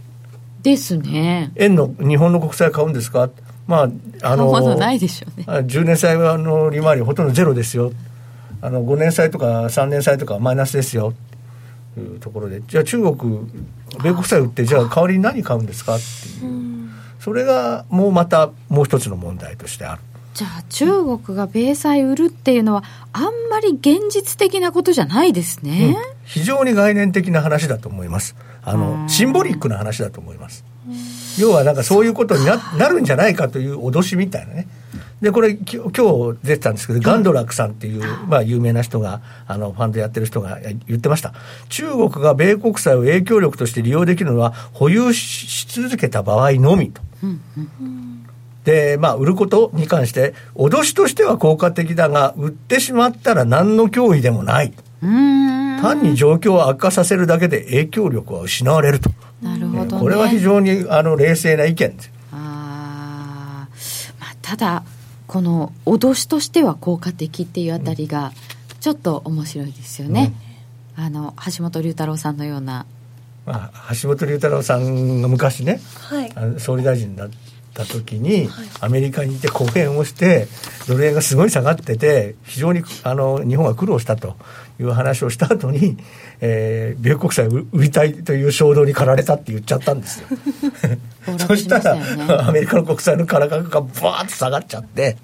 [0.63, 1.51] ですね。
[1.55, 3.29] 円の、日本の国債買うんですか？
[3.67, 3.89] まあ、
[4.23, 5.45] あの、まだないでしょうね。
[5.45, 7.91] 10年債の利回りほとんどゼロですよ。
[8.59, 11.13] あの5年債とか3年債とかマイナスですよ
[11.93, 13.47] というところでじゃあ中国
[14.03, 20.01] 米国債売ってじゃあ代わりに何買うんですかっていう、それがもうまたもう一つの問題としてある。
[20.33, 28.35] じゃあ中国が米債売るっていうのはあんまり現実的なことじゃないですね、うん、非常に概念的な話だと思います。
[28.63, 30.63] あのシンボリックな話だと思います。
[31.39, 34.67] 要はなんかそういうことにななるんじゃないかという脅しみたいなね
[35.21, 41.33] でこれき今日出てたんですけど、ガンドラクさんっていう、まあ、有名な人があのファンドやってる人が言ってました。
[41.69, 47.01] 中国が米国債を影響力として利用できるのは保有し続けた場合のみと。
[48.63, 54.73] で、まあ、売ることに関して、脅しとしては効果的だが、売ってしまったら何の脅威でもない。
[54.99, 59.09] 単に状況を悪化させるだけで影響力は失われると。
[59.41, 63.67] なるほど、ね、これは非常にあの冷静な意見ですあ、
[64.19, 64.83] まあ、ただ、
[65.27, 68.31] この脅しとしては効果的っていうあたりが、
[68.79, 70.33] ちょっと面白いですよね。
[70.97, 72.85] うん、あの橋本龍太郎さんのような。
[73.45, 77.35] まあ、橋本龍太郎さんが昔ね、はい、総理大臣になって、
[77.77, 78.49] た時に、
[78.81, 80.47] アメリカにいて講演をして
[80.87, 84.35] ドル円がすごい下がってて非常にあの日本は苦労したと
[84.79, 85.97] いう話をした後に、
[86.39, 90.27] えー、米国債売りたいという衝動に駆られたって言っちゃったんですよ。
[91.47, 95.17] そしたら、アメリカの国債の価格がバーッと下がっちゃって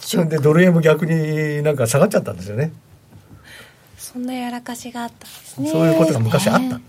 [0.00, 2.72] それでドル円も逆になんか下がっちゃったんですよね。
[3.96, 5.70] そんなやらかしがあったんですね。
[5.70, 6.80] そういうことが昔あった。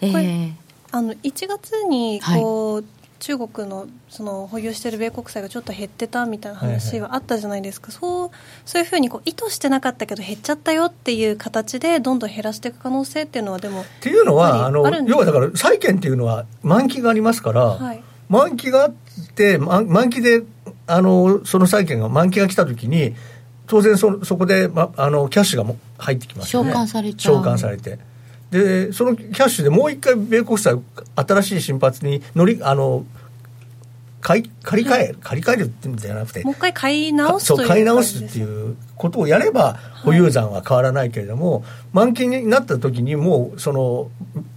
[0.00, 0.52] えー、これ
[0.90, 2.84] あの1月にこう、はい
[3.20, 8.30] 中国のその保有している米国債がちょっと減ってたみたいな話はあったじゃないですか、はいはい、そう
[8.64, 18.92] そういうふうにこう意図してなかったけど減っちゃったよっていう形でどんどん減らしていく可能性っていうのはでもっていうのはあの要はだから債券っていうのは満期がありますから、はい、満期があっ
[19.34, 20.42] て満期で
[20.86, 23.14] あのその債券が満期が来た時に
[23.66, 26.70] 当然そそこで、ま、あのキャッシュがも入ってきますよね。
[26.70, 27.36] 償還されちゃう。
[27.36, 27.98] 償還されて
[28.50, 30.74] でそのキャッシュでもう一回米国債
[31.16, 33.04] 新しい新発に乗りあの
[34.20, 44.10] 買い借り換え、借り換えるっていうんじゃなくてもう一回買い直すそう買い直すっていうことをやれば保有残は変わらないけれども、はい、満期になった時にもうその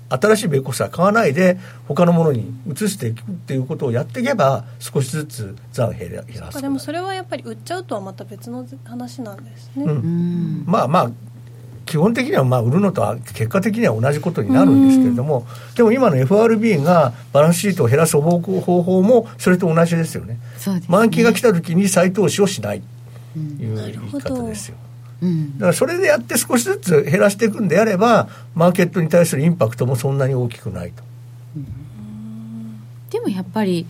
[0.10, 11.12] 新しい米国債買わないで他のものに移していくっていうことをやっていけば少しずつ残減らすでもそれはやっぱり売っちゃうとはまた別の話なんですね、うん、まあまあ
[11.92, 20.36] 基本的にはまあ売るのとは結果的には同じことになるんですけれども、でも今の FRB がバランスシートを減らす方法もそれと同じですよね。
[20.36, 22.82] ね満期が来た時に再投資をしない
[23.34, 24.78] という言い方ですよ。
[25.22, 31.04] うん、だからそれでやって少しずつ減らしていくんであればマーケットに対するインパクトもそんなに大きくないと。
[33.10, 33.86] でもやっぱり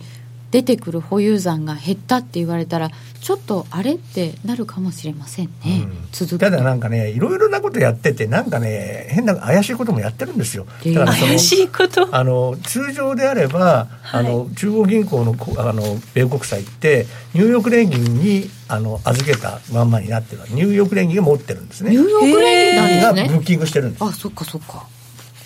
[0.52, 10.66] 出てくる保有残が減ったって言われたらちょっとあれってなるかもしれませんね、うん、続ただなんかねいろいろなことやっててなんかね変な怪しいこともやってるんですよ。
[10.66, 12.14] だから怪しいこと？
[12.14, 15.82] あの通常であれば、はい、あの中央銀行のあの
[16.14, 21.90] 米国債ってニューヨーク連銀にあの預けたまんまになってるニューヨーク連銀が持ってるんですね。
[21.90, 24.04] ニューヨーク連銀がブッキングしてるんです。
[24.04, 24.86] あそっかそっか。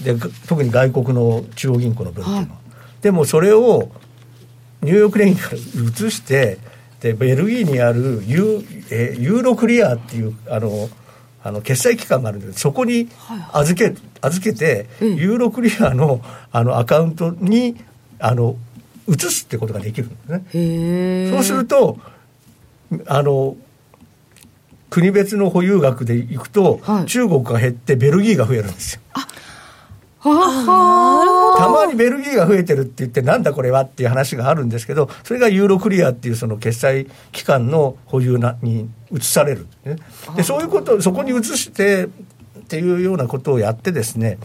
[0.03, 0.17] で
[0.49, 3.89] 特に外国の中央銀行の分っていうのは、はい、でもそれを
[4.83, 6.59] ニューヨーク連銀から移して
[7.01, 10.89] でベルギーにあるユ,、えー、ユーロクリアっていうあの
[11.43, 13.09] あの決済機関があるんでそこに
[13.53, 17.77] 預け,、預けて、ユーロクリアのあのアカウントに
[18.19, 18.57] あの
[19.09, 20.17] 移すってことができるんで
[20.51, 21.31] すね。
[21.31, 21.99] そうすると
[23.07, 23.57] あの
[24.91, 29.01] 国別の保有額でいくと、はい、中国が減ってベルギーが増えるんですよ。
[29.13, 29.27] あ
[30.35, 39.97] たまにベルギーが増えてるって言ってなんだこれはっていう話があるんですけどそれがユーロクリアっていうその決済機関の保有なに移される、ね、
[40.37, 42.09] でそういうことそこに移してっ
[42.69, 44.39] ていうようなことをやってですね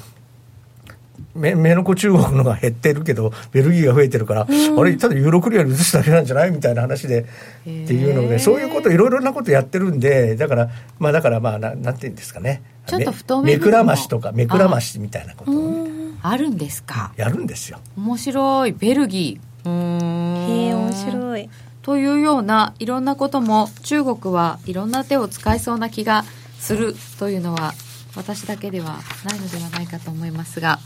[1.35, 7.25] 目の子中国のが減ってるけどベルギーが増えてるから、あれただユーロクリアに移すだけなんじゃないみたいな話でっ
[7.63, 12.63] ていうのでそういうこといろいろなことやってるんでだからまあだからまあななんていうんですかね。
[12.87, 15.53] ちょっと不透明目くらましとか目くらましみたいなことを、
[15.85, 17.13] ね、あるんですか？
[17.15, 17.79] やるんですよ。
[17.95, 18.71] 面白い。
[18.71, 19.69] ベルギー。
[19.69, 21.49] うんへえ面白い。
[21.83, 26.25] というようないろんなことも中国はいろんな手を使いそうな気が
[26.59, 27.73] するというのは
[28.15, 30.79] 私だけではないのではないかと思いますが、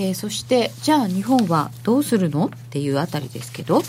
[0.00, 3.82] えー、そしてじゃあ日本はどうするのっていうあたりですけど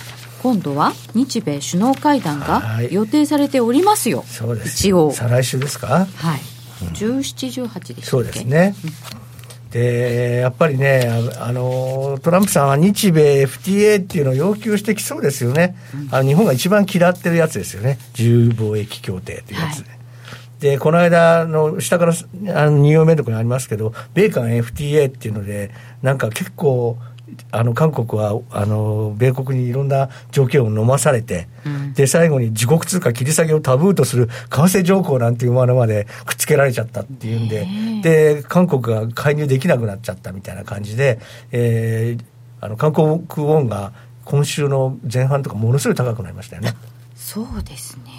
[0.43, 4.88] 今度は日米首脳会談が予定されておりますよ、そうです。
[4.88, 5.12] 一応。
[5.13, 6.06] 再来週ですか？
[6.06, 6.39] はい。
[6.95, 8.76] 1718でしたそうですね、
[9.69, 11.08] でやっぱりね
[11.39, 18.00] あのトランプさんは日米 FTA っていうのを要求してきそうですよね、うん、あの日本が一番嫌ってるやつですよね。
[18.17, 19.84] 自由貿易協定というやつ。
[19.84, 19.89] で。
[19.91, 20.00] はい
[20.62, 25.71] で、この間の、下からあの2行目のところにありますけど、米韓 FTA っていうので、
[26.02, 26.97] なんか結構、
[27.52, 37.67] あの韓国はあの米国にいろんな条件を飲まされて、うん、で最後に自国通貨切り下げをタブーとする為替条項なんていうものまでくっつけられちゃったっていうんで、
[38.02, 41.19] で韓国が介入できなくなっちゃったみたいな感じで、
[41.52, 42.24] えー、
[42.60, 43.93] あの韓国ウォンが
[44.26, 46.76] 今週の前半とかものすごい高くなりましたよね。
[47.15, 48.11] そうですね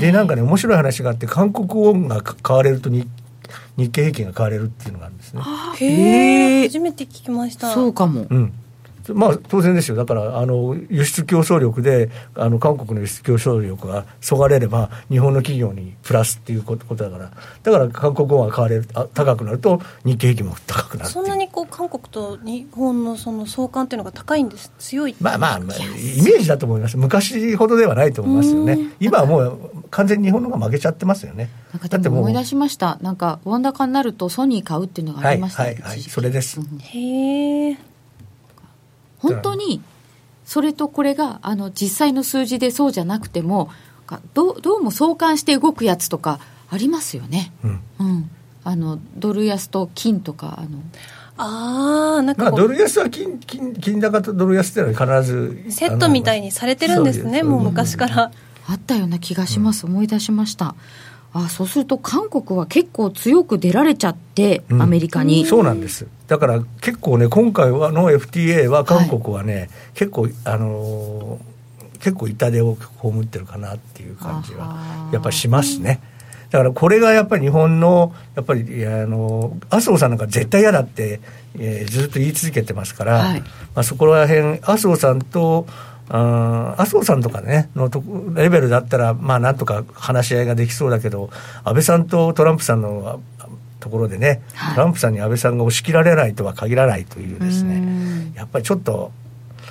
[0.00, 3.06] でなんかね面白い話があって韓国ウォンが買われると日
[3.76, 5.42] 日経平均が買われるっていうのがあるんですね。
[5.76, 7.72] へえ初めて聞きました。
[7.72, 8.52] そうかも、うん
[9.14, 17.30] まあ、当然ですよ、だからあの輸出競争力であの韓国の輸出競争力がそがれれば、日本の企業にプラスっていうことだから、
[17.62, 31.50] だから韓国語が買われるあ高くなると、日経平均も高くなるそんなにこう韓国と日本のその相関っていうのが高いんです、強いまあまあ、イメージだと思います、昔ほどではないと思いますよね、今はもう完全に日本のが負けちゃってますよね。
[31.72, 36.60] なんかでも思い出しました、なんか、ワンダカになるとソニー買うっていうのがありました、はいはい、はい、それです。
[36.78, 37.89] へえ。
[39.20, 39.82] 本当に
[40.44, 43.70] それとこれがあの実際の数字でそうじゃなくても
[44.34, 48.30] どどうも相関して動くやつとかありますよね、うん、うん、
[48.64, 50.80] あのドル安と金とかあの。
[51.42, 58.30] あなんか、まあ、ドル安は金金金高とドル安っていうのは必ずセットみたいにされてるんですねもう昔から、
[58.68, 60.74] あったような気がします、思い出しました
[61.32, 65.44] あそうすると韓国は結構強く出られちゃって、うん、アメリカに。
[65.46, 66.06] そうなんです。
[66.26, 76.00] だから結構ね今回はの FTA は韓国はね、はい、結構あのー、結構痛手を被ってるかなっていう感じはやっぱりしますね。
[76.50, 81.20] だからこれがやっぱり日本のやっぱりあの麻生さんなんか絶対嫌だって、
[81.56, 85.66] えー、ずっと言い続けてますから、はい、まあ、そこら辺麻生さんと
[86.12, 87.88] 麻生さんとかね、の
[88.34, 91.30] レベルだったら、まあなんとか話し合いができそうだけど、
[91.62, 93.20] 安倍さんとトランプさんの
[93.78, 99.12] ところでね、はい、トランプさんに安倍さんが押し切られないとは限らないというですね、やっぱりちょっと、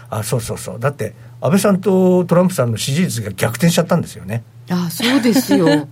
[0.10, 4.44] あ、そうそうそう、だって安倍さんとトランプさんの支持率が逆転しちゃったんですよね。
[4.70, 5.68] あそうですよ。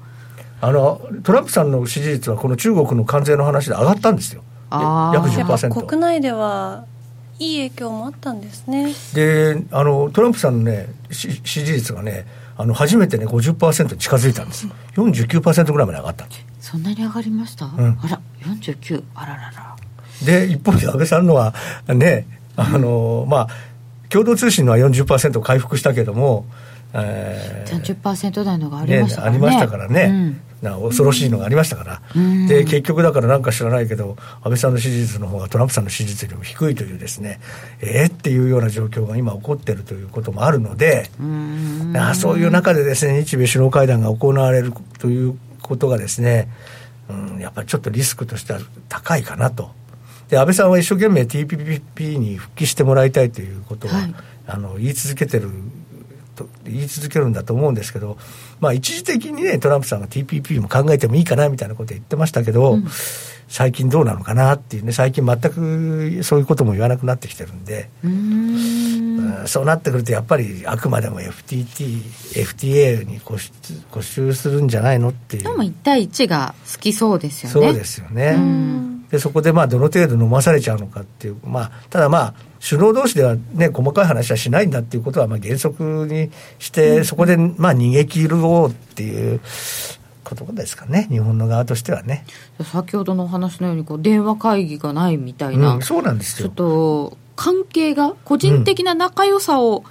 [0.59, 4.43] あのトランプさんの支持率はこの中国の関税の話で上がったんですよ。
[4.71, 5.85] 約10%。
[5.85, 6.85] 国内では
[7.39, 8.93] いい影響もあったんですね。
[9.13, 12.25] であのトランプさんのね支持率がね
[12.57, 14.67] あの初めてね50%に近づいたんです。
[14.95, 16.27] 49%ぐらいまで上がった。
[16.59, 19.75] そんなに上がりました、うん、あら49あららら。
[20.25, 21.53] で一方で安倍さんのは
[21.87, 23.47] ねあの、まあ
[24.09, 26.45] 共同通信のは40%回復したけども、
[26.93, 37.39] えー、30%台のがありましたからね、ね、ありましたからね、うんな恐ろしいのがありましたから、うん、で結局だからなんか知らないけど安倍さんの支持率の方がトランプさんの支持率よりも低いというですね
[37.81, 46.49] えー、っていうような状況が今起こってるということもあるので、うん、あそういう中でですね日米首脳会談が行われるということがですね、
[47.09, 49.71] うん、やっぱりちょっとリスクとしては高いかなと。
[50.29, 54.15] で安倍さんは一生懸命 TPP に復帰してもらいたいということを、はい、
[54.45, 55.49] あの言い続けてる
[56.35, 58.17] と言い続けるんだと思うんですけど、
[58.59, 62.87] まあ、一時的にね、トランプさんが TPP も考えてもいいかなみたいなこと言ってましたけど、うん、
[63.47, 68.77] 最近どうなのかなっていうね、最近全くそういうことも言わなくなってきてるんで、うん
[69.45, 72.01] そうなってくると、やっぱりあくまでも FTT、
[72.43, 73.51] FTA に固執
[73.91, 75.43] 固執するんじゃないのっていう。
[75.43, 77.67] でも1対1が好きそうですよね。
[77.67, 78.37] そうですよね。
[79.11, 89.39] でそこでまあどの程度飲まされちゃうのかっていう、まあ、ただまあ、首脳同士では、ね、細かい話はしないんだっていうことはまあ原則にして、そこでまあ逃げ切ろうっていう
[90.23, 92.25] ことですかね、日本の側としてはね。
[92.61, 96.49] 先ほどのお話のようにこう、電話会議がないみたいな、うん、そうなんですよ。
[96.49, 99.83] ちょっと関係が、個人的な仲良さを、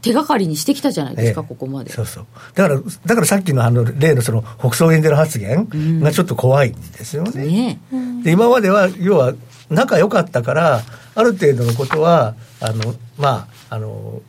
[0.00, 1.92] 手がかりにしてきたじゃないですか、ええ、ここまで。
[1.92, 2.26] そうそう。
[2.54, 5.68] だから、だからさっきのあの例のその北総エンデル発言
[6.00, 7.44] がちょっと怖いんですよね。
[7.44, 7.80] ね
[8.24, 9.34] で今までは、要は
[9.68, 10.82] 仲良かったから、
[11.14, 14.22] ある程度のことは、あの、まあ、あの、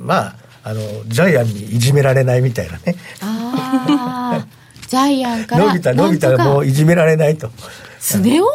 [0.00, 2.96] まあ、あの、ジャイアンにいじめられないみたいなね。
[3.20, 4.46] ああ、
[4.88, 5.66] ジャイアンから。
[5.70, 7.50] 伸びた、伸びたらもういじめられないと。
[8.00, 8.48] スネ夫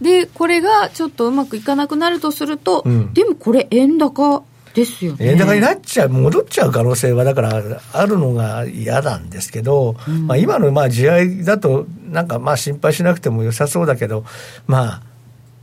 [0.00, 4.44] で、これがちょっとうまくいかなくなるとすると、うん、でもこれ円高
[4.74, 5.30] ですよね。
[5.30, 14.24] 円高になっちゃう、戻っちゃう可能性は、だからあるのが嫌なんですけど、うん、まあ今のまあ地合いだと、なんかまあ心配しなくても良さそうだけど、
[14.66, 15.02] まあ、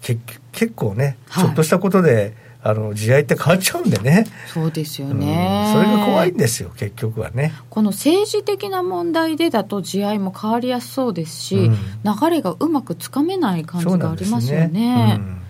[0.02, 0.18] け
[0.52, 2.36] 結構ね、ちょっとしたことで、
[2.66, 7.54] あの地合いって変わっちゃうんでね、そうですよね、うん、それが怖いんですよ、結局はね。
[7.70, 14.68] この政治的な問題でだと、地合いも変わりやすそうですし、うん、流れがうまくつかめない感じがありますよね。
[14.70, 15.16] ね。
[15.20, 15.42] うん、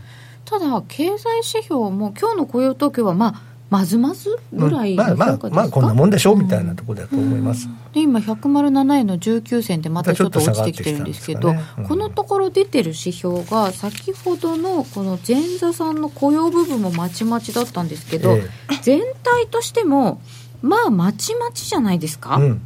[0.46, 18.48] ただ、経済指標も今日の雇用統計は、まあ、まずまずぐらいまあまあまあこんなもんでしょうみたいなところだと思います、で今107円の19銭でまたちょっと落ちてきてるんですけど、ねうんこのところ出てる指標が先ほどのこの前座さんの雇用部分もまちまちだったんですけど、え
[18.84, 20.22] 全体としても
[20.62, 22.62] まあまちまちじゃないですか、うん、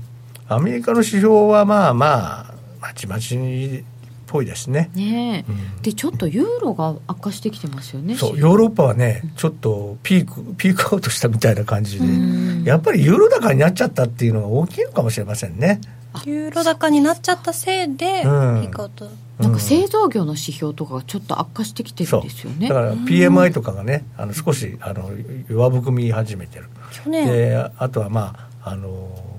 [0.49, 3.96] アメリカの指標はまあまあまちまちっ
[4.27, 4.91] ぽいですね。
[4.93, 5.81] ねえ、うん。
[5.81, 12.63] でちょっとユーロが悪化してきてますよねそうヨーロッパはねちょっとピークピークアウトしたみたいな感じでうん。
[12.63, 15.79] やっぱりユーロ高になっちゃったっていうのが大きいのかもしれませんね。
[16.25, 18.61] ユーロ高になっちゃったせいで、ピうん。
[18.63, 19.09] ークアウト。
[19.39, 22.67] なんか製造業の指標とかがちょっと悪化してきてるんですよね。
[22.67, 25.11] だから PMI とかがねあの少しあの
[25.47, 26.65] 弱含み始めてる。
[26.91, 27.27] 去年。
[27.27, 29.36] であとはまああのあの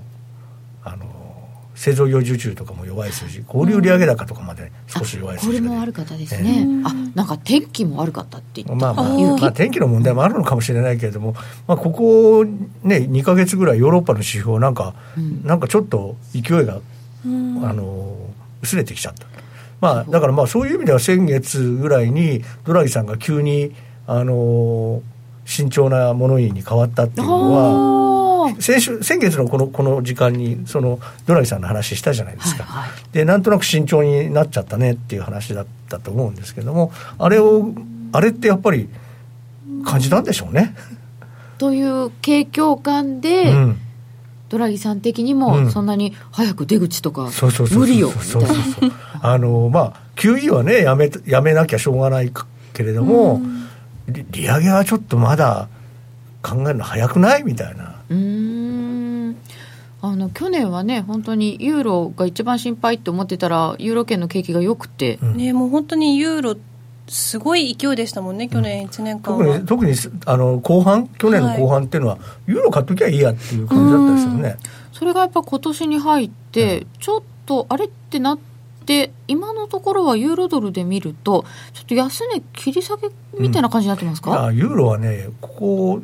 [1.79, 3.39] 製造業受注とかも弱い数字。
[3.47, 11.35] 小売売上高とかまで少し弱いこ数字が出れも悪かったですね、あなんか天気も悪かったって言ってまあまあ、雪まあ、天気の問題もあるのかもしれないけれども、
[11.67, 12.43] まあ、ここ、
[12.83, 15.41] ね、2か月ぐらいヨーロッパの指標なんか、うん。
[15.45, 16.81] なんかちょっと勢いが、
[17.25, 17.65] うん。
[17.65, 18.13] あの
[18.61, 19.25] 薄れてきちゃった、
[19.79, 23.73] まあ、だからまあそういう意味では先月ぐらいにドラギさんが急に、
[24.05, 25.01] あの
[25.45, 28.28] 慎重な物言いに変わったっていうのは
[28.59, 32.99] 先週先月のこのこの時間にそのドラギさんの話したじゃないですか、はいはい。
[33.11, 37.73] でなんとなく慎重になっちゃったねっていう話だったと思うんですけどもあれを
[38.11, 38.89] あれってやっぱり
[39.85, 40.75] 感じたんでしょうね。
[41.57, 43.79] という景況感で、うん。
[44.49, 45.39] ドラギさん的にうん。
[45.39, 47.29] もそんなに早く出口とか
[47.71, 48.43] 無理よみたい
[48.81, 48.93] な。
[49.21, 52.31] あのまあ QE はねやめやめなきゃしょうがない
[52.73, 53.41] けれども、
[54.07, 55.67] 利利上げはちょっとまだ
[56.41, 57.43] 考えるの早くない？
[57.43, 59.35] みたいなうーん。
[60.01, 65.37] あの去年はね本当にユーロが一番心配って思ってたらユーロ圏の景気が良くて、うん。
[65.37, 66.55] ねもう本当にユーロ
[67.09, 69.93] すごい勢いでしたもんね去年1年間特は、に特に
[70.25, 74.57] あの後半去年の後半っていうのは、ユーロ買っときゃいいやっていう感じだったですよね。
[74.93, 78.39] それがやっぱ今年に入って、ちょっとあれってなっ
[78.85, 86.01] て今のところはユーロドルで見るとちょっと安値切り下げみたいな感じになってますいか、やユーロはねここ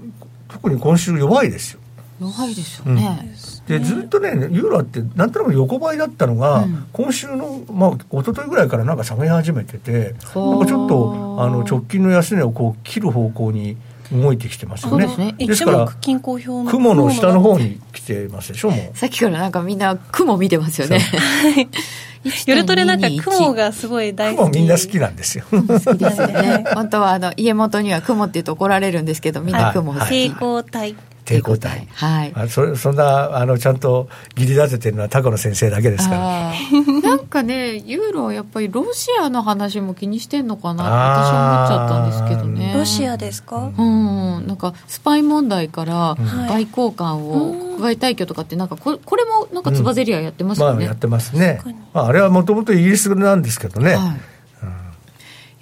[0.48, 1.82] 特に今週弱いですよ。
[2.20, 3.36] 弱いですよね、
[3.68, 6.88] でずっとねユーロってなんとなく横ばいだったのが、うん。
[6.94, 13.76] 今週のまあ一昨日ぐらいからなんか下げ始めててなんかちょっとあの直近の安値をこう切る方向に
[14.14, 15.08] 動いてきてますよね。
[15.08, 15.36] そうですね。
[15.40, 18.98] 一ですから目均衡表の雲の下の方に来てますでしょもう。
[18.98, 21.02] さっきからなんかみんな雲見てますよね。
[22.48, 24.52] 夜トレなんか雲ががすごい大好き。
[24.52, 25.46] 雲みんな好きなんですよ。
[25.52, 26.66] 好きですよね。
[26.74, 30.30] 本当はあの家元には雲って言うと怒られるんですけどみんな雲好き、はい。
[30.30, 30.96] 抵抗体
[31.26, 31.88] 抵抗体。
[31.92, 32.32] はい。
[32.36, 34.08] あそそんなあのちゃんと
[34.38, 36.52] 義理立ててるのはタコの先生だけですから。
[37.04, 42.74] なんかねユーロはやっぱりロシアの話も気にしてんのかなって私は思っちゃったんですけどね。
[42.76, 46.18] ロシアですか、うん、なんかスパイ問題からは
[46.62, 51.60] い外交官を国外退去とかってなんかここれもなんかつばぜり合いやってますよね、まあやってますね。
[51.94, 53.96] まああれはもともとイギリスなんですけどね。
[53.96, 54.35] はい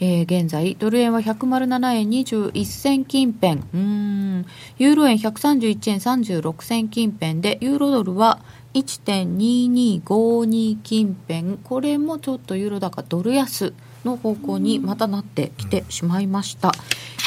[0.04, 4.46] えー現在ドル円は107円21銭近辺うん
[4.78, 8.40] ユーロ円131円36銭近辺でユーロドルは
[8.74, 13.72] 1.2252近辺これもちょっとユーロ高ドル安
[14.04, 16.74] の方向にまたなってきてしまいました、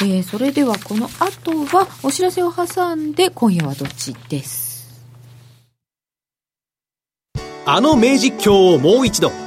[0.03, 4.67] えーそれではこの後はお知らせを挟んで今夜はどっちです。
[7.65, 9.46] あの名実況をもう一度。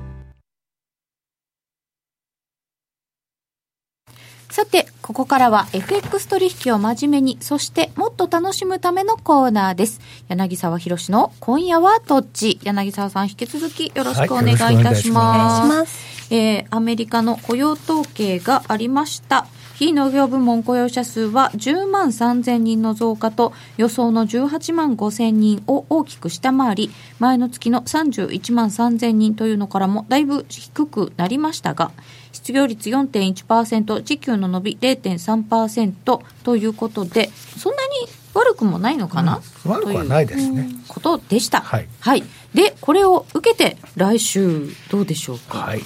[5.11, 9.99] ここからは FX 取引を真面目に、そしてもっと楽しむためのコーナーです。
[10.29, 12.61] 柳沢博士の今夜はどっち？
[12.63, 15.65] 柳沢さん引き続きよろしくお願いいたします。
[15.65, 19.47] お願いしますえーアメリカの雇用統計がありました。
[19.75, 31.91] 非農業部門雇用者数は10万3000人の増加と予想の18万5000人を大きく下回り前の月の31万3000人というのからもだいぶ低くなりましたが
[32.41, 37.93] 失業率4.1%時給の伸び0.3%ということでそんなに
[38.33, 40.69] 悪くもないのかな、うん、悪くはないですね。
[40.87, 42.23] ことでした、はい、はい、
[42.53, 45.59] でこれを受けて来週どうでしょうか？
[45.59, 45.81] はい。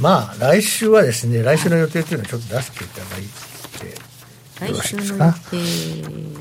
[0.00, 3.22] まあ来週はですね来週の予定というのはちょっと出していただい
[4.72, 6.38] て来週の予定。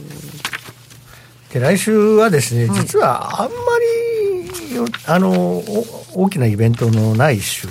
[1.54, 5.64] で来週はですね、実はあんまりあの
[6.14, 7.68] 大きなイベントのない週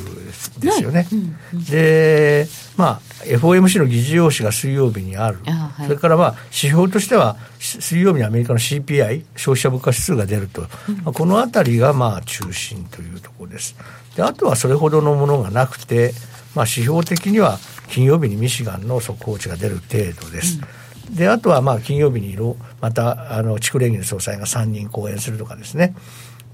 [0.59, 1.07] ですよね。
[1.13, 2.47] うんうん、で、
[2.77, 13.77] まあ、FOMC の議事要旨が水曜日にある、はい、それから、まあ、指標としては、水曜日にアメリカの CPI、消費者物価指数が出ると、うん、まあ、このあたりがまあ中心というところです。
[14.17, 16.13] であとはそれほどのものがなくて、
[16.55, 20.61] まあ、指標的には金曜日にミシガンの速報値が出る程度です。
[21.09, 22.37] うん、であとはまあ金曜日に
[22.81, 25.95] またあの地区連銀の総裁が3人講演するとかですね、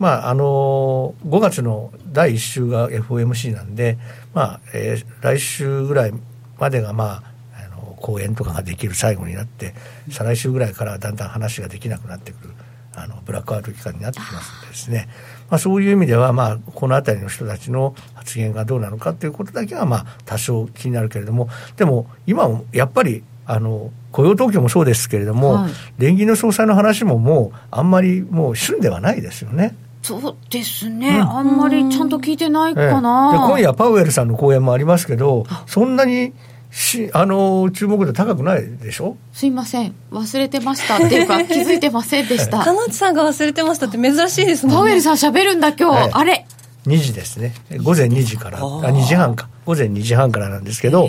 [0.03, 3.99] まあ、あの5月の第1週が FOMC なんで、
[4.35, 6.13] まあえー、来週ぐらい
[6.59, 7.23] までが、ま
[7.55, 9.75] あ、あの講演とかができる最後になって
[10.11, 12.55] 再来週ぐらいからだんだん話ができなくなってくる
[12.97, 15.09] あのブラックアウト期間になってきますのでですね、
[15.49, 29.77] まあ、そういう意味では、まあ、この辺りの人たちの発言がどうなのかということだけは、まあ、多少気になるけれどもでも今もやっぱりあの雇用統計もそうですけれども、はい、連銀の総裁の話ももうあんまりもう旬ではないですよね。
[30.03, 36.33] そうですね、うん、あんまりちゃんと聞いてないかな、ええ、今夜、パウエルさんの講演もありますけど、そんなに
[36.73, 39.17] しあの注目度高くないでしょ？
[39.33, 42.65] すいません、忘れてましたっていうか、 気づいてませんでした。
[42.65, 44.75] 田内さんが忘れてましたって珍しいですね。
[44.75, 46.47] パウエルさん喋るんだ、今日、え、あれ。
[46.87, 51.09] 2時ですね、午前2時から、あ2時半か、午前2時半からなんですけど、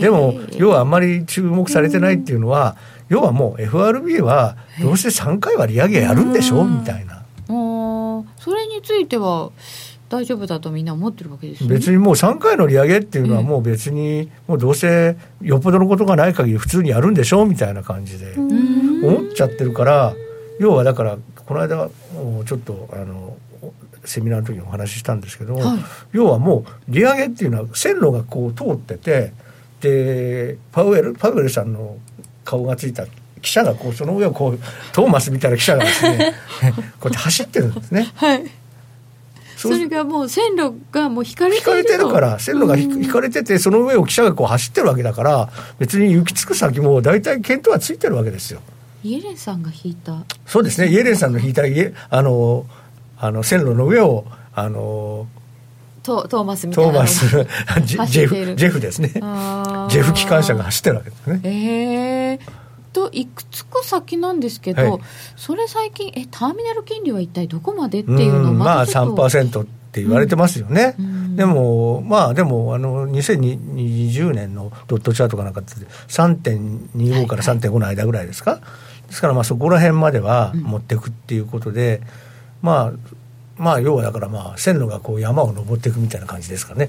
[0.00, 2.76] でも、要はあんまり注目されてないっていうのは、
[3.08, 6.64] 要はもう FRB は、どうせ3回は利上げやるんでしょ？
[6.64, 7.15] みたいな。
[8.38, 9.50] それについては
[10.08, 20.14] 大丈夫だとみんな思ってるわけですよ、ね、別にもう3回の利上げっていうのはもう別にもうどうせよっぽどのことがない限り普通にやるんでしょうみたいな感じで思っちゃってるから
[20.60, 21.88] 要はだからこの間
[22.44, 23.36] ちょっとあの
[24.04, 25.78] セミナーの時にお話ししたんですけど、はい、
[26.12, 29.32] 要はもう利上げっていうのは線路がこう通ってて
[29.80, 31.98] でパウエルパウエルさんの
[32.44, 33.04] 顔がついた
[33.42, 34.58] 記者がこうその上をこう
[34.92, 36.34] トーマスみたいな記者がですね
[37.00, 38.10] こうやって走ってるんですね。
[38.14, 38.44] はい。
[39.56, 48.60] それがもう線路がもう引かれて引かれてるから線路が引かれててその上を記者がこう走ってるわけだから別に行き着く先も大体見当はついてるわけですよ。
[49.02, 50.24] イエレンさんが引いた。
[50.46, 50.88] そうですね。
[50.88, 51.62] イエレンさんの引いた。
[52.10, 52.66] あの
[53.18, 55.26] あの線路の上をあの
[56.02, 57.28] トトーマスみたいなトーマス
[57.86, 59.08] ジェフジェフですね。
[59.08, 61.40] ジェフ機関車が走ってるわけですね。
[61.44, 62.15] ええー
[62.96, 65.00] といくつか先なんですけど、はい、
[65.36, 75.74] それ最近えターミナル金利は一体どこまでっていうのをまあ3%って言われてますよね、うん、でもまあでもあの2020年のドットチャートかなんかって
[76.08, 78.66] 3.25から3.5の間ぐらいですか、はいは
[79.04, 82.06] い、ですからまあそこら辺までは持っていくっていうことで、うん、
[82.62, 82.92] まあ
[83.58, 86.88] まあ要はだからまあ線路がこう山を登っていくみたいな感じですかね。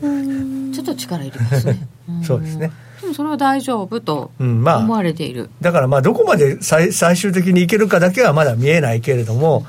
[0.74, 1.88] ちょっと力いりますね。
[2.24, 2.72] そうですね。
[3.02, 9.66] でもそれは大丈夫と思われている、うんまあ、だからまあどこまで最最終的に行けるかだけはまだ見えないけれども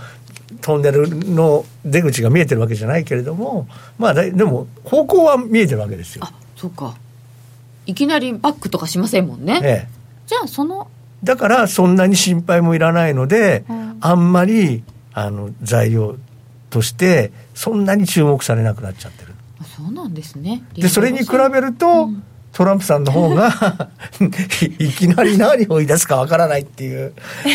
[0.60, 3.68] トンネルの出口が見えてるわけじゃないけれども
[3.98, 6.24] まあでも方向は見えてるわけですよ。
[6.24, 6.96] あそうか。
[7.86, 9.88] いきなりバックとかしませんもんね、ええ、
[10.26, 10.88] じゃあその
[11.24, 16.16] だからそんなに心配もいらないので、うん、あんまりあの材料
[16.68, 19.34] としてそんなに注目されなくなっちゃってる。
[19.64, 20.62] そうなんですね。
[20.74, 22.22] でそれに比べると、うん
[22.52, 23.52] トランプさんの方が
[24.78, 27.12] いきなり何を言い出すかわからないっていう、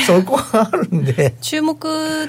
[0.08, 1.36] そこがあるんで。
[1.41, 1.78] 注目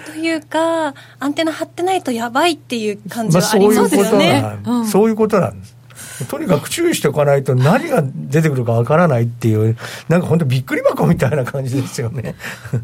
[0.01, 4.45] というか、アンテナ張ってないとやばいっていう感じはありますよね。
[4.91, 5.74] そういうことなんです。
[6.29, 9.77] とにかく注意しておかないと何が出てくるかわからないっていう
[10.09, 12.37] なんか本当びっくり箱みたいな感じですよね。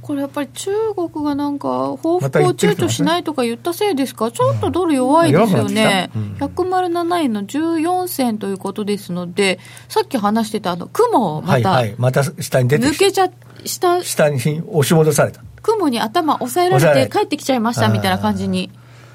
[0.03, 4.31] これやっぱり中国がなんか報復を躊躇しないとか言ったせいですか？
[4.33, 13.31] ちょっとドル弱いですよね、うん、107円の14銭ということですのでさっき話してたあの雲また、はいはい、また下に出て抜けちゃ
[13.65, 15.43] 下下に押し戻された。
[15.63, 18.71] 雲に頭押さえられて帰ってきちゃいましたみたいな感じに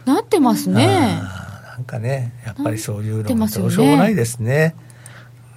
[0.05, 1.20] なってますね
[1.76, 4.76] なんかねやっぱりそういうのもどうしようもないですね。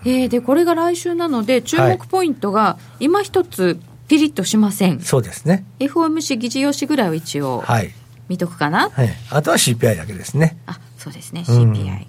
[0.04, 5.64] えー、でこれが来週なので注目ポイントが今一つピリッとしません、はい、そうですね。
[5.78, 7.62] FOMC 議事要旨ぐらいを一応
[8.28, 10.58] 見とくかな、はい、あとは CPI だけですね。
[10.66, 11.44] あそうですね。
[11.46, 12.06] CPI、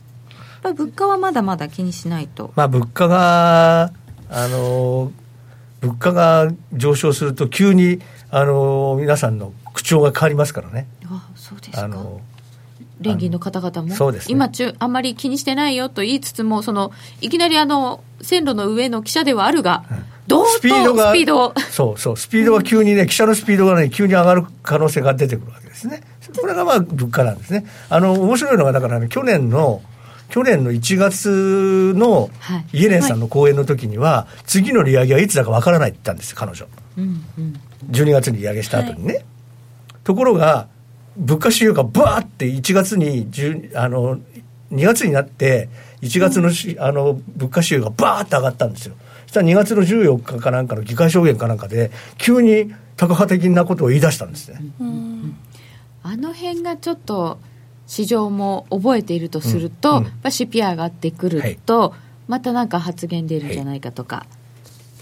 [0.64, 2.52] うん、物価はまだまだ気にしないと。
[2.56, 3.92] まあ物価が
[4.30, 5.12] あの
[5.82, 8.02] 物価が上昇すると急に
[8.32, 10.88] あの皆さんの口調が変わりますからね。
[11.06, 11.84] あそうですか。
[11.84, 12.22] あの
[13.02, 14.34] 連銀の方々もそうですね。
[14.34, 16.92] 今中あんまり気にしてないよと言いつつもその
[17.22, 19.84] いきなりあの線路の上の記者ではあるが、
[20.28, 26.02] どうとスピードがそうそうスピードが急にね、記者のスピードがね急に上がる可能性が出てくるわけですね。
[26.40, 27.66] これがまあ物価なんですね。
[27.90, 29.82] あの面白いのがだから、ね、去年の
[30.30, 32.78] 去年の1月のはい。
[32.80, 36.68] イエレンさんの講演の時には、次の利上げはいつだかわからないって言ったんですよ彼女。
[36.98, 37.60] うんうん。
[37.90, 39.26] 12月に利上げした後にね、
[40.04, 40.68] ところが
[41.18, 44.20] 物価指標がバーって1月に10あの
[44.72, 45.70] 2月になって
[46.02, 48.96] 1月のし、あの物価指標がバーって上がったんですよ。
[49.24, 54.60] そしたら2月の14日かなんかの議会証言かなんかで急にタカ派的なことを言い出したんですね、
[56.04, 57.40] あの辺がちょっと
[57.88, 60.06] 市場も覚えているとすると、うん。
[60.06, 61.94] うん CPI 上がってくると、
[62.28, 64.26] またなんか発言出るんじゃないかとか、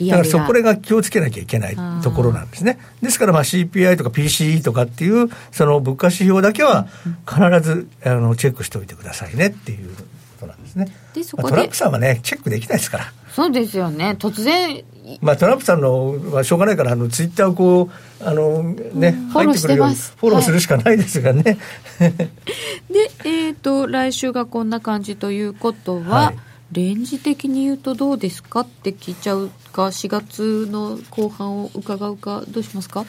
[0.06, 2.78] だからそこれが気をつけなきゃいけないところなんですね。
[3.02, 6.88] ですからまあ CPI とか PCE とかっていうその物価指標だけは
[7.28, 10.04] 必ずあのチェックしておいてくださいねっていうこ
[10.42, 10.88] となんですね。
[11.14, 13.14] でそこでまあトランプさんはねチェックできないですから。
[13.34, 14.16] そうですよね。
[14.18, 14.84] 突然
[15.22, 17.90] まあ、トランプさんのはしょうがないからあのツイッターをこ
[18.22, 20.52] うあの、ね入ってくるようにフォローす。
[20.52, 21.58] るしかないですがね、で、
[23.24, 28.62] えー、と来週がこんな感じということは、はいレンジ的に言うとどうですか？
[28.62, 33.06] って聞いちゃうか4月の後半を伺うかどうしますか？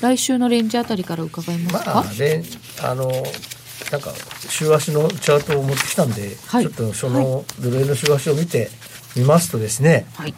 [0.00, 2.42] 来週のレンジあたりから伺いますか、まあね
[2.82, 3.10] あの
[3.90, 4.12] なんか
[4.48, 6.64] 週足のチャートを持ってきたんで、はい。
[6.64, 8.70] ちょっとそのドル円の週足を見て
[9.14, 10.34] みますとですね、はい。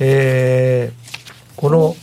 [0.00, 1.04] えー
[1.56, 1.94] この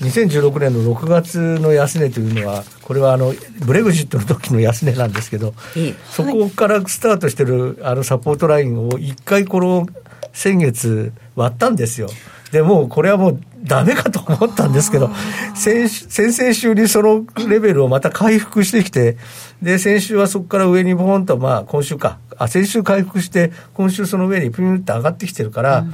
[0.00, 3.32] 2016年の6月の安値というのはこれはあの
[3.64, 9.86] ブレグジットの時の安値なんですけど、ええそこからスタートしてるあのサポートラインを一回この
[10.32, 12.08] 先月割ったんですよ。
[12.52, 15.10] でもうこれはもうダメかと思ったんですけど、
[15.54, 19.16] 先週先々週にそのレベルをまた回復してきて、
[19.62, 25.86] で、先週はそこから上にボーンと、まあ今週か、あ、先週回復して、今週その上にピュンって上がってきてるから、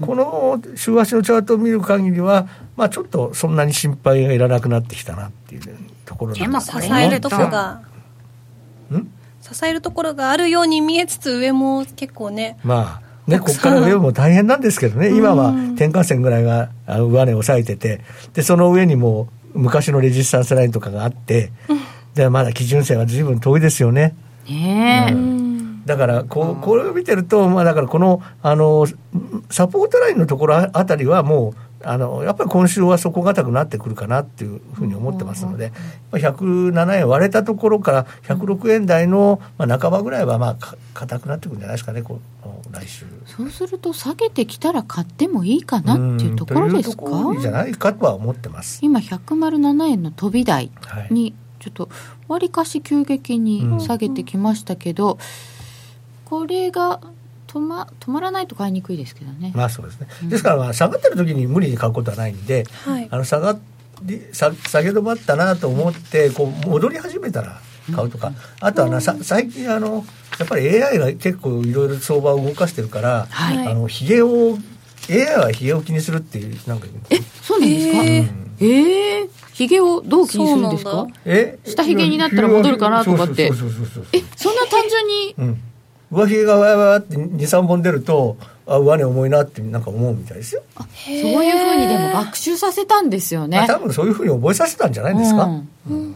[0.00, 2.46] この週足のチャートを見る限りは、
[2.76, 5.62] まあちょっとそんなに心配がいらなくなってきたなっていう
[6.04, 7.80] ところなんですでも支えるとこが。
[8.92, 9.10] ん？
[9.42, 18.00] 支えるところがあるように見えつつ上も結構ねまあね、ここから上も大変なんですけどね、今は転換線ぐらいが上値を抑えてて、
[18.34, 21.52] で、その上にも昔のレジスタンスラインとかがあって、
[22.14, 24.14] で、まだ基準線は随分遠いですよね。
[24.48, 28.86] ねえ、だからこう、これを見てると、まあ、だからこのあの
[29.48, 35.72] サポートラインのところあたりはもう、あのやっぱり今週は底堅くなってくるかなっていうふうに思ってますので、
[36.12, 43.06] まあ107円割れたところから106円台の、まあ、半ばぐらいはまあか硬くなってくるんじゃないですかね、この来週。
[43.24, 47.04] そうすると下げてきたら買ってもいいかなっていうところですか？
[47.04, 48.80] いうところじゃないかとは思ってます。
[48.82, 51.88] 今107円の飛び台はいにちょっと
[52.28, 55.18] わりかし急激に下げてきましたけど、
[56.26, 57.00] これが
[57.52, 60.06] 止ま止まらないと買いにくいですけどね、まあそうですね。
[60.24, 63.08] ですからまあ下がってる時に無理に買うことはないんで、はい。
[63.10, 63.58] あの下が
[64.02, 67.60] り下下げ止まったなと思ってこう戻り始めたら
[67.94, 70.04] 買うとか、あとはなさ最近あの
[70.38, 73.66] やっぱり AI が結構いろいろ相場を動かしてるから、はい。
[73.66, 74.56] あのヒゲを
[75.10, 78.04] AI はヒゲを気にするっていうなんかえそうなんですか？
[78.04, 79.24] へえー。
[79.24, 81.06] えひげをどう気にするんですか？
[81.24, 83.48] え下髭になったら戻るかなとかって。
[83.48, 84.06] そうそうそうそうそう。
[84.12, 85.62] えそんな単純にうん、
[86.10, 88.36] 上髭がわやわやって23本出ると
[88.66, 95.44] あ上値重いなってなんか思うみたいですよ、そういうふうにでも学習させたんですよまあね多分そういうふうに覚えさせたんじゃないですか、
[95.88, 96.14] うん。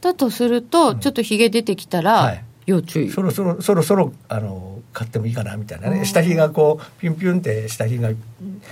[0.00, 2.44] だとするとちょっとひげ出てきたら、はい。
[2.66, 3.10] 要注意。
[3.10, 6.04] そろそろそろそろあの買ってもいいかなみたいなね。
[6.04, 8.10] 下髭がこうピュンピュンって下髭が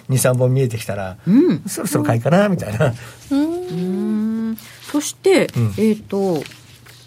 [0.08, 1.62] 23本見えてきたら、うん。
[1.66, 4.56] そろそろ買いかなみたいな、うーん。
[4.90, 5.74] そして、うん。
[5.78, 6.42] えっ、と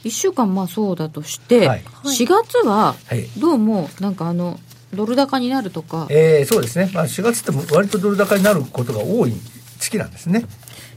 [0.06, 1.84] 1週間まあそうだとして、はい。
[2.04, 3.24] 4月ははい。
[3.40, 4.60] どうもなんかあの
[4.94, 6.08] ドル高になるとか。
[6.12, 9.34] えーそうですね、まあ、4月って割とドル高になることが多い
[9.80, 10.46] 月なんですね。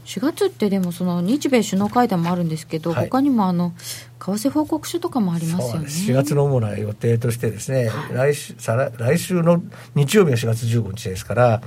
[0.05, 3.09] 4月ってでもその日米首脳会談もあるんですけど、はい。
[3.09, 3.73] 他にもあの
[4.19, 5.89] 為替報告書とかもありますよね。
[5.89, 6.11] す。
[6.11, 9.63] 4月の主な予定としてですね、来週再来来週の
[9.95, 11.61] 日曜日が4月15日ですから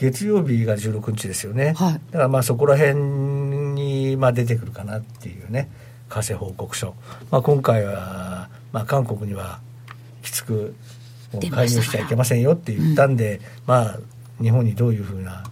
[0.00, 1.92] 月曜日が16日ですよね、はい。
[1.94, 2.96] だからまあそこら辺
[3.74, 5.70] にまあ出てくるかなっていうね
[6.08, 6.94] 為替報告書、
[7.30, 9.60] まあ、今回は、まあ、韓国には
[10.22, 10.74] きつく
[11.32, 13.98] 介入しちゃいけませんよって言ったんで、まあ
[14.40, 15.44] 日本にどういうふうな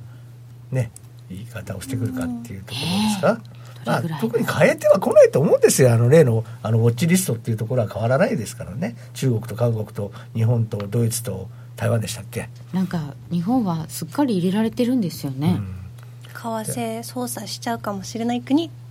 [0.71, 0.91] ね
[1.29, 3.41] 言い方をしてくるかっていうところですか、
[3.85, 5.93] まあ特に変えては来ないと思うんですよ。
[5.93, 8.97] あの例のあのウォッチリストっていうところは変わらないですからね。
[9.15, 15.61] 中国と韓国と日本とドイツと台湾でしたっけ、なんか日本はすっかり入れられてるんですよね、
[16.33, 18.67] 為替操作しちゃうかもしれない国。
[18.67, 18.84] うん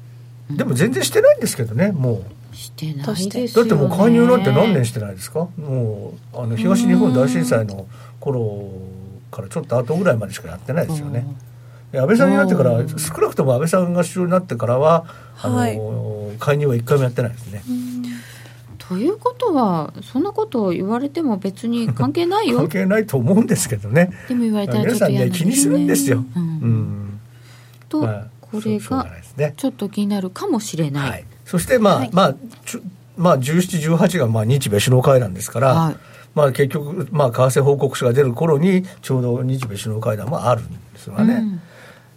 [0.49, 2.55] でも全然してないんですけどねもう。
[2.55, 3.23] してないです。
[3.23, 3.47] よね。
[3.55, 5.47] だってもう介入なんて何年してないですか？
[5.57, 7.87] もうあの東日本大震災の
[8.19, 8.69] 頃
[9.31, 11.25] からちょっと後ぐらいまでしかやってないですよね、
[11.91, 12.87] で安倍さんになってからうん。
[12.99, 15.73] 少なくとも安倍さんが首相になってからは、はい。
[15.73, 17.63] あの介入は一回もやってないですね、
[18.77, 22.57] ということはそんなことを言われても別に関係ないよ。
[22.69, 24.11] 関係ないと思うんですけどね。
[24.27, 25.25] でも言われたらちょ皆さんっと嫌な。
[25.25, 26.45] んですね気にするんですよ、ううん。
[26.75, 27.19] ん。
[27.89, 28.27] と、まあ
[28.61, 32.35] これがちょっと気になるかもしれない、はい、そしてまあ、はいまあ
[32.65, 32.81] ちょ
[33.15, 35.95] まあ17、18がまあ日米首脳会談ですから、はい
[36.35, 41.33] まあ結局、まあ為替報告書が出る頃にちょうど日米首脳会談もあるんですがね。
[41.35, 41.61] うん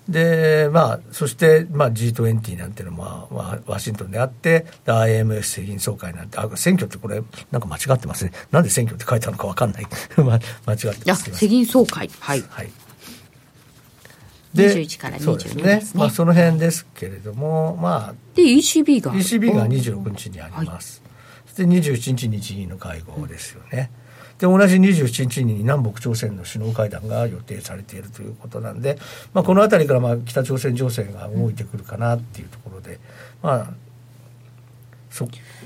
[0.09, 8.31] で、まあ、そして、まあ、G20 なんていうのも、まあ、ワシントンであって、で IMF 世銀総会なんて、あ、選挙ってこれ、なんか間違ってますね。
[8.53, 9.87] なんで選挙って書いたのかわかんない。
[10.17, 11.31] ま間違ってあます。
[11.33, 12.71] 世銀総会はいはい。
[14.57, 15.77] 21から22そうですですね。
[15.77, 15.83] ね。
[15.95, 21.03] まあ、その辺ですけれども、まあ、で ECB が ECB が26日にあります、
[21.47, 23.91] そして27日に日銀の会合ですよね、
[24.39, 28.99] で同じ27日に南北朝鮮の首脳会談が予定されているということなんで、
[29.33, 33.01] まあ、この辺りからまあ北朝鮮情勢が動いてくるかなっていうところで、
[33.43, 33.87] まあ
[35.11, 35.25] そ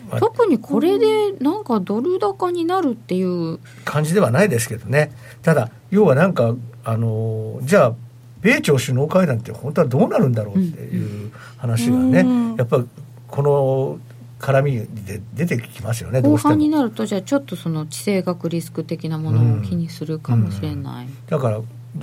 [0.09, 3.59] まあ特にこれでなんかドル高になるっていう。
[3.85, 5.13] 感じではないですけどね。
[5.43, 7.95] ただ要はなんかあのじゃあ
[8.43, 12.85] 米朝首脳会談って本当はどうなるんだろうっていう話がね、うんやっぱ
[13.29, 13.99] この
[14.41, 14.73] 絡み
[15.05, 21.61] で出てきますよねど後半になるとじゃあちょっとその地政学リスク的なものを気にするかもしれない、だから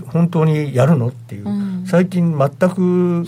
[0.07, 1.85] 本当にやるのっていう、うん。
[1.87, 3.25] 最近全く、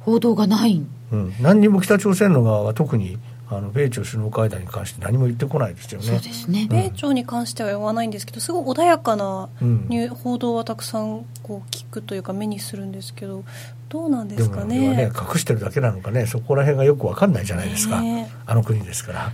[0.00, 0.82] 報道がない。
[1.12, 3.18] うん、何にも北朝鮮の側は特に
[3.48, 6.06] あの米朝首脳会談に関して何も言ってこないですよね。
[6.06, 9.86] そうですね、米朝に関しては言わないんですけどすごい穏やかなうん。
[9.88, 13.44] ニュー報道はたくさんこう聞くというか目にするんですけど
[13.88, 16.26] どうなんでですもかこれはねね隠してるだけなのかね。
[16.26, 19.32] そこら辺がよく分かんないじゃないですか、ねあの国ですから。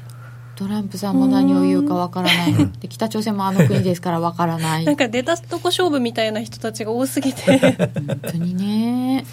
[0.54, 2.54] トランプさんも何を言うかわからない。
[2.78, 4.84] で北朝鮮もあの国ですからわからない。
[4.86, 7.58] なんか出たとこ勝負みたいな人たちが多すぎて。
[8.06, 9.24] 本当にね、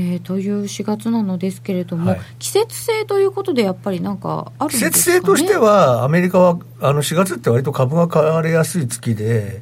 [0.00, 2.20] えーという4月なのですけれども、はい。
[2.38, 9.60] 季節性ということでやっぱりなんかあるん季ですか、ね、節性としてはアメリカはあの4月って割と株が買われやすい月で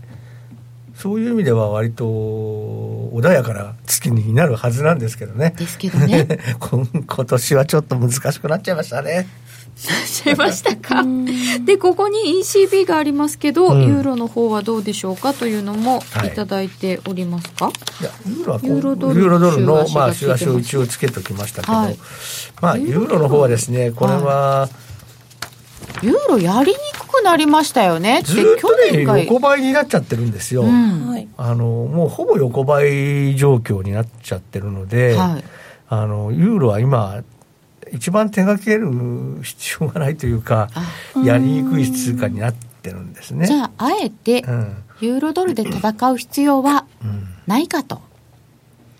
[0.94, 5.54] そういう意味では割と穏やかな月になるはずなんですけどね。
[5.56, 6.26] ですけどね。
[6.60, 9.26] 今今年はちょっと難しくなっちゃいましたね
[9.76, 11.04] しましたか？
[11.64, 13.82] でここに ECB がありますけど、うん。
[13.82, 16.28] ユーロの方はどうでしょうかというのもはい。
[16.28, 17.70] いただいておりますか、
[18.00, 21.98] いやユーロはユーロドルユーロドルの週足まあ週足を一応つけておきましたけど、はい。
[22.60, 24.68] まあユーロの方はですねこれは
[26.02, 28.22] ユーロやりにくくなりましたよね。
[28.24, 31.08] ずっで去とね年が横ばいになっちゃってるんですよ、うん。
[31.08, 31.28] はい。
[31.36, 35.44] あのもうほぼ横ばい状況になっちゃってるので、はい。
[35.88, 37.22] あのユーロは今
[37.92, 38.90] 一番手掛ける
[39.42, 43.46] 必要がないというかあやりにくい通貨になってるんですね。
[43.46, 44.76] じゃああえてうん。
[45.00, 47.28] ユーロドルで戦う必要はうん。
[47.46, 48.00] ないかと。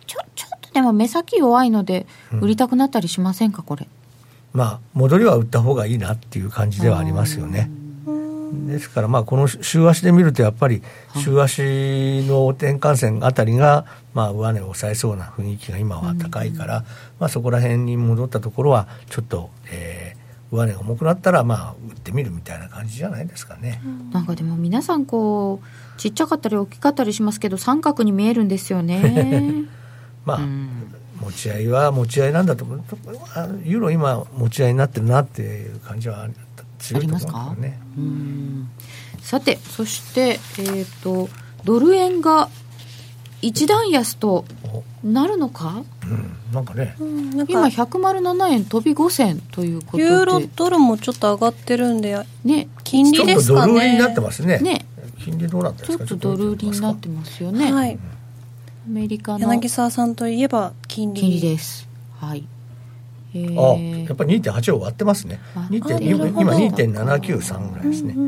[0.06, 2.06] ちょちょっとでも目先弱いので
[2.40, 3.88] 売りたくなったりしませんかこれ？
[4.52, 7.70] まあ戻りは売った方がいいなっていう感じではありますよね。
[8.68, 10.80] ですからまあこの週足で見るとやっぱり
[11.16, 11.60] 週足
[12.28, 13.84] の転換線あたりが
[14.16, 16.84] まあ上値を抑えそうな雰囲気が今は高いから、
[17.20, 23.82] まあそこら辺に戻ったところはちょっと、えー上値が重くなったらまあ売ってみるみたいな感じじゃないですかね。
[24.12, 29.64] なんかでも皆さんこうちっちゃかったり大きかったりしますけど三角に見えるんですよね。
[30.24, 30.68] まあ、うん。
[31.20, 32.82] 持ち合いは持ち合いなんだと思う。
[33.34, 36.28] あユーロ今持ち合いになってるなっていう感じは
[36.78, 37.80] 強いと思うんですよね。
[37.98, 38.68] うん。
[39.20, 41.28] さてそしてえっ、と
[41.64, 42.48] ドル円が
[43.46, 45.82] 一段安とおなるのか？
[46.04, 50.02] うん、なんかね、うんなん今か107円飛び5銭ということで。
[50.04, 52.68] ユーロドルもちょっと上がってるんでね。
[52.84, 53.72] 金ちょっと利ですかね。
[53.72, 54.58] ドル売りになってますね。
[54.58, 54.86] ね。
[55.22, 57.98] 金利どうなってちょっとドル売りになってますよね、はい。
[58.86, 59.38] アメリカの。
[59.40, 61.20] 柳沢さんといえば金利。
[61.20, 61.88] 金利です。
[62.18, 62.44] はい。
[63.34, 65.40] えあーやっぱり2.8を割ってますね。
[65.54, 68.14] あ2.2あなるほ今ど2.793ぐらいですね、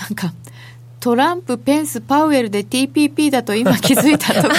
[0.00, 0.34] なんか
[1.02, 4.54] トランプ、ペンス、パウエルで TPP だと今気づいたとか。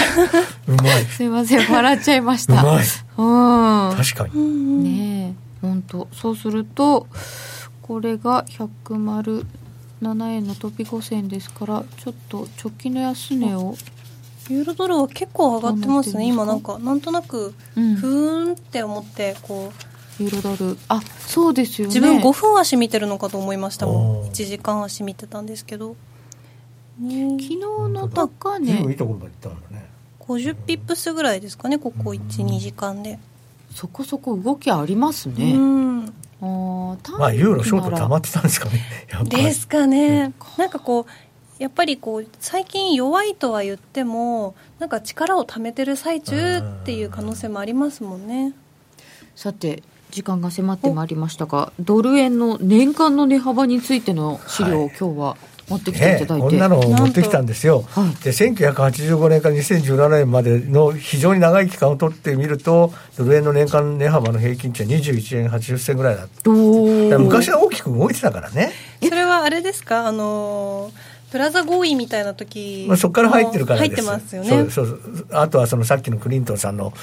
[0.68, 1.06] うまい。
[1.06, 2.62] すいません笑っちゃいました。
[2.62, 2.86] うまい。
[3.18, 3.96] うん。
[3.96, 4.84] 確かに。
[4.84, 7.08] ねえ本当そうすると
[7.82, 9.46] これが107
[10.32, 13.76] 円の飛び5銭ですからちょっと直近の安値を、
[14.50, 17.96] ユーロドルは結構上がってますね今なんかなんとなくうん。
[17.96, 19.72] ふーんって思ってこ
[20.20, 20.24] う。
[20.24, 20.78] ユーロドル。
[20.90, 21.94] あそうですよね。
[21.94, 23.96] 自分5分足見てるのかと思いましたもん。
[23.96, 24.30] おー。
[24.30, 25.96] 1時間足見てたんですけど、ね
[27.00, 28.72] 昨日の高値。
[28.72, 29.90] いいところまで行ったんだね
[30.20, 33.20] 50ピップスぐらいですかねここ12時間で、
[33.74, 36.06] そこそこ動きありますうね、ん。
[36.06, 38.82] あまあユーロショート溜まってたんですかね。
[39.12, 39.44] やっぱり。
[39.44, 41.06] ですかね、なんかこう
[41.60, 48.54] やっぱりこう最近弱いとは言ってもなんか力を貯めてる最中っていう可能性もありますもんね。
[49.36, 55.38] さて時間が迫ってまいりましたがドル円の年間の値幅についての資料を今日は
[55.70, 58.24] 持ってきていねただいて、こんなのを持ってきたんですよ、はい。
[58.24, 67.10] で1985年から2017年までの非常に長い期間を取ってみると、ドル円の年間値幅の平均値は21円80銭ぐらいだった、おー。
[67.10, 70.08] だ昔は大きく動いてたからね、それはあれですか？
[70.08, 70.92] あの
[71.32, 74.50] プラザ合意みたいな時まあ、そこから入ってるから入ってですますよね。
[74.50, 74.94] そうそうそ
[75.24, 76.94] うあとはそのさっきのクリントンさんの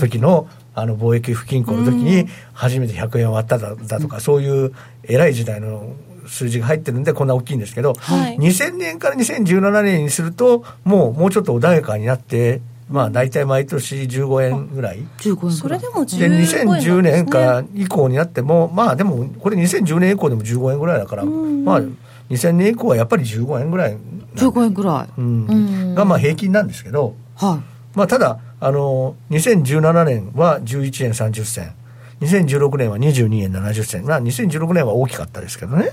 [0.00, 5.92] 時の,、あの貿易不均衡の時に初めて100円割っただだとか、そういう偉い時代の
[6.26, 8.36] 数字が入ってるんでこんな大きいんですけど、はい。
[8.38, 14.98] 2000年から2017年にするともうもうちょっと穏やかになってまあ大体毎年15円ぐらい。
[15.18, 15.56] 15円ぐらい。
[15.56, 21.80] それでも15で円です、ね、2010年から以降になっても、まあでも、これ2010年以降でも15円ぐらいだから、まあ
[22.30, 23.96] 2000年以降はやっぱり15円ぐらい
[24.36, 25.46] 15円ぐらい、うん。
[25.46, 25.94] うん。
[25.94, 27.74] がまあ平均なんですけど、はい。
[27.96, 31.72] まあ、ただあの2017年は11円30銭
[32.24, 35.90] 2016年は22円70銭、まあ、2016年は大きかったですけどね、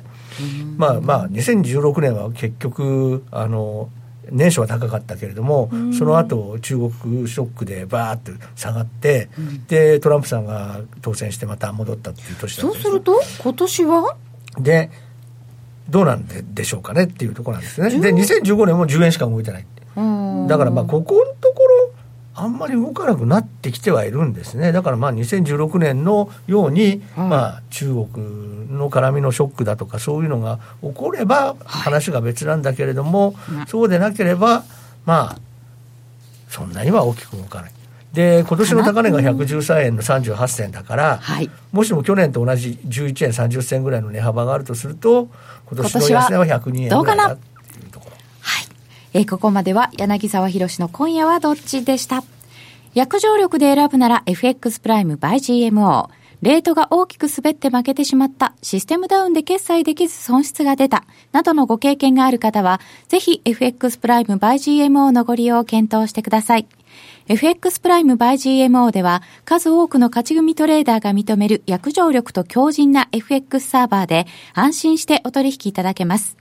[0.77, 3.89] まあまあ2016年は結局あの
[4.29, 9.29] 年初は高かったけれども、その後中国ショックでバーッと下がって、
[9.67, 14.15] でトランプさんが当選してまた戻ったっていう年だったんですそうすると今年は？
[14.57, 14.89] で
[15.89, 17.89] どうなんででしょうかねっていうところなんですね。
[17.99, 19.65] で2015年も10円しか動いてない。
[19.97, 20.47] うん。
[20.47, 21.91] だからまあここのところ
[22.34, 24.71] あんまり動かなくなってきてはいるんですね。
[24.71, 27.27] だからまあ2016年のように、はい。
[27.27, 33.36] まあ中国の絡みのショックだとかそういうのが起これば話が別なんだけれども、
[33.67, 34.63] そうでなければ
[35.05, 35.39] まあ
[36.47, 37.71] そんなには大きく動かない。
[38.13, 41.49] で今年の高値が113円の38銭だから、はい。
[41.71, 45.29] もしも去年と同じ11円30銭ぐらいの値幅があるとすると
[45.67, 48.65] 今年の安値は102円ぐらいだっていうところはい。
[49.14, 52.24] えーここまでは柳沢博の今夜はどっちでした？
[52.93, 55.36] 約定力で選ぶなら FX プライム by
[55.70, 56.09] GMO。
[56.41, 64.55] レートが大きく滑って負けてしまった、システムダウンで決済できず損失が出た、などのご経験がある方は、ぜひ FX プライム by
[64.88, 66.68] GMO のご利用を検討してください。
[67.28, 76.41] FX プライム by GMO では数多くの勝ち組トレーダーが認める約定力と強靭な FX サーバーで安心してお取引いただけます。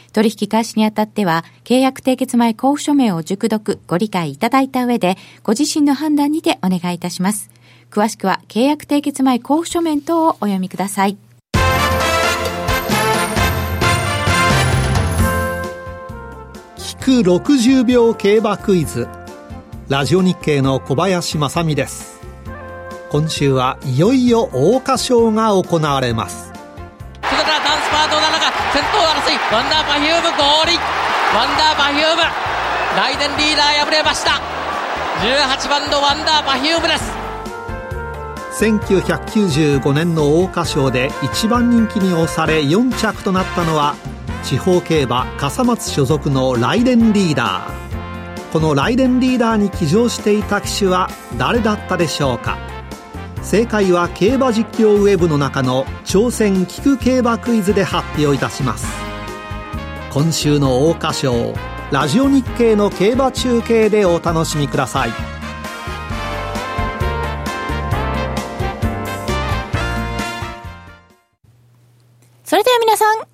[0.13, 7.49] 取引開始にあたっては契約締結前交付書面を熟読ご理解いただいた上でご自身の判断にてお願いいたします。
[7.89, 11.17] 詳しくは契約締結前交付書面等をお読みください。
[17.01, 19.07] 聴く60秒競馬クイズ
[19.89, 22.21] ラジオ日経の小林正美です
[23.09, 26.50] 今週はいよいよ桜花賞が行われます
[29.51, 30.77] ワンダーパフュームゴールイン
[31.35, 32.21] ワンダーパフューム。
[32.95, 34.39] ライデンリーダー敗れました。
[35.19, 37.11] 18番のワンダーパフュームです。
[38.63, 43.95] 1995年の桜花賞で一番人気に押され4着となったのは
[44.43, 48.51] 地方競馬笠松所属のライデンリーダー。
[48.53, 52.57] このライデンリーダーに騎乗していた騎手は誰だったでしょうか？
[53.41, 59.10] 正解は競馬実況ウェブの中の挑戦聴く競馬クイズで発表いたします。
[60.13, 61.53] 今週の桜花賞
[61.89, 65.09] ラジオ日経の競馬中継でお楽しみください。
[72.43, 73.30] それでは皆さん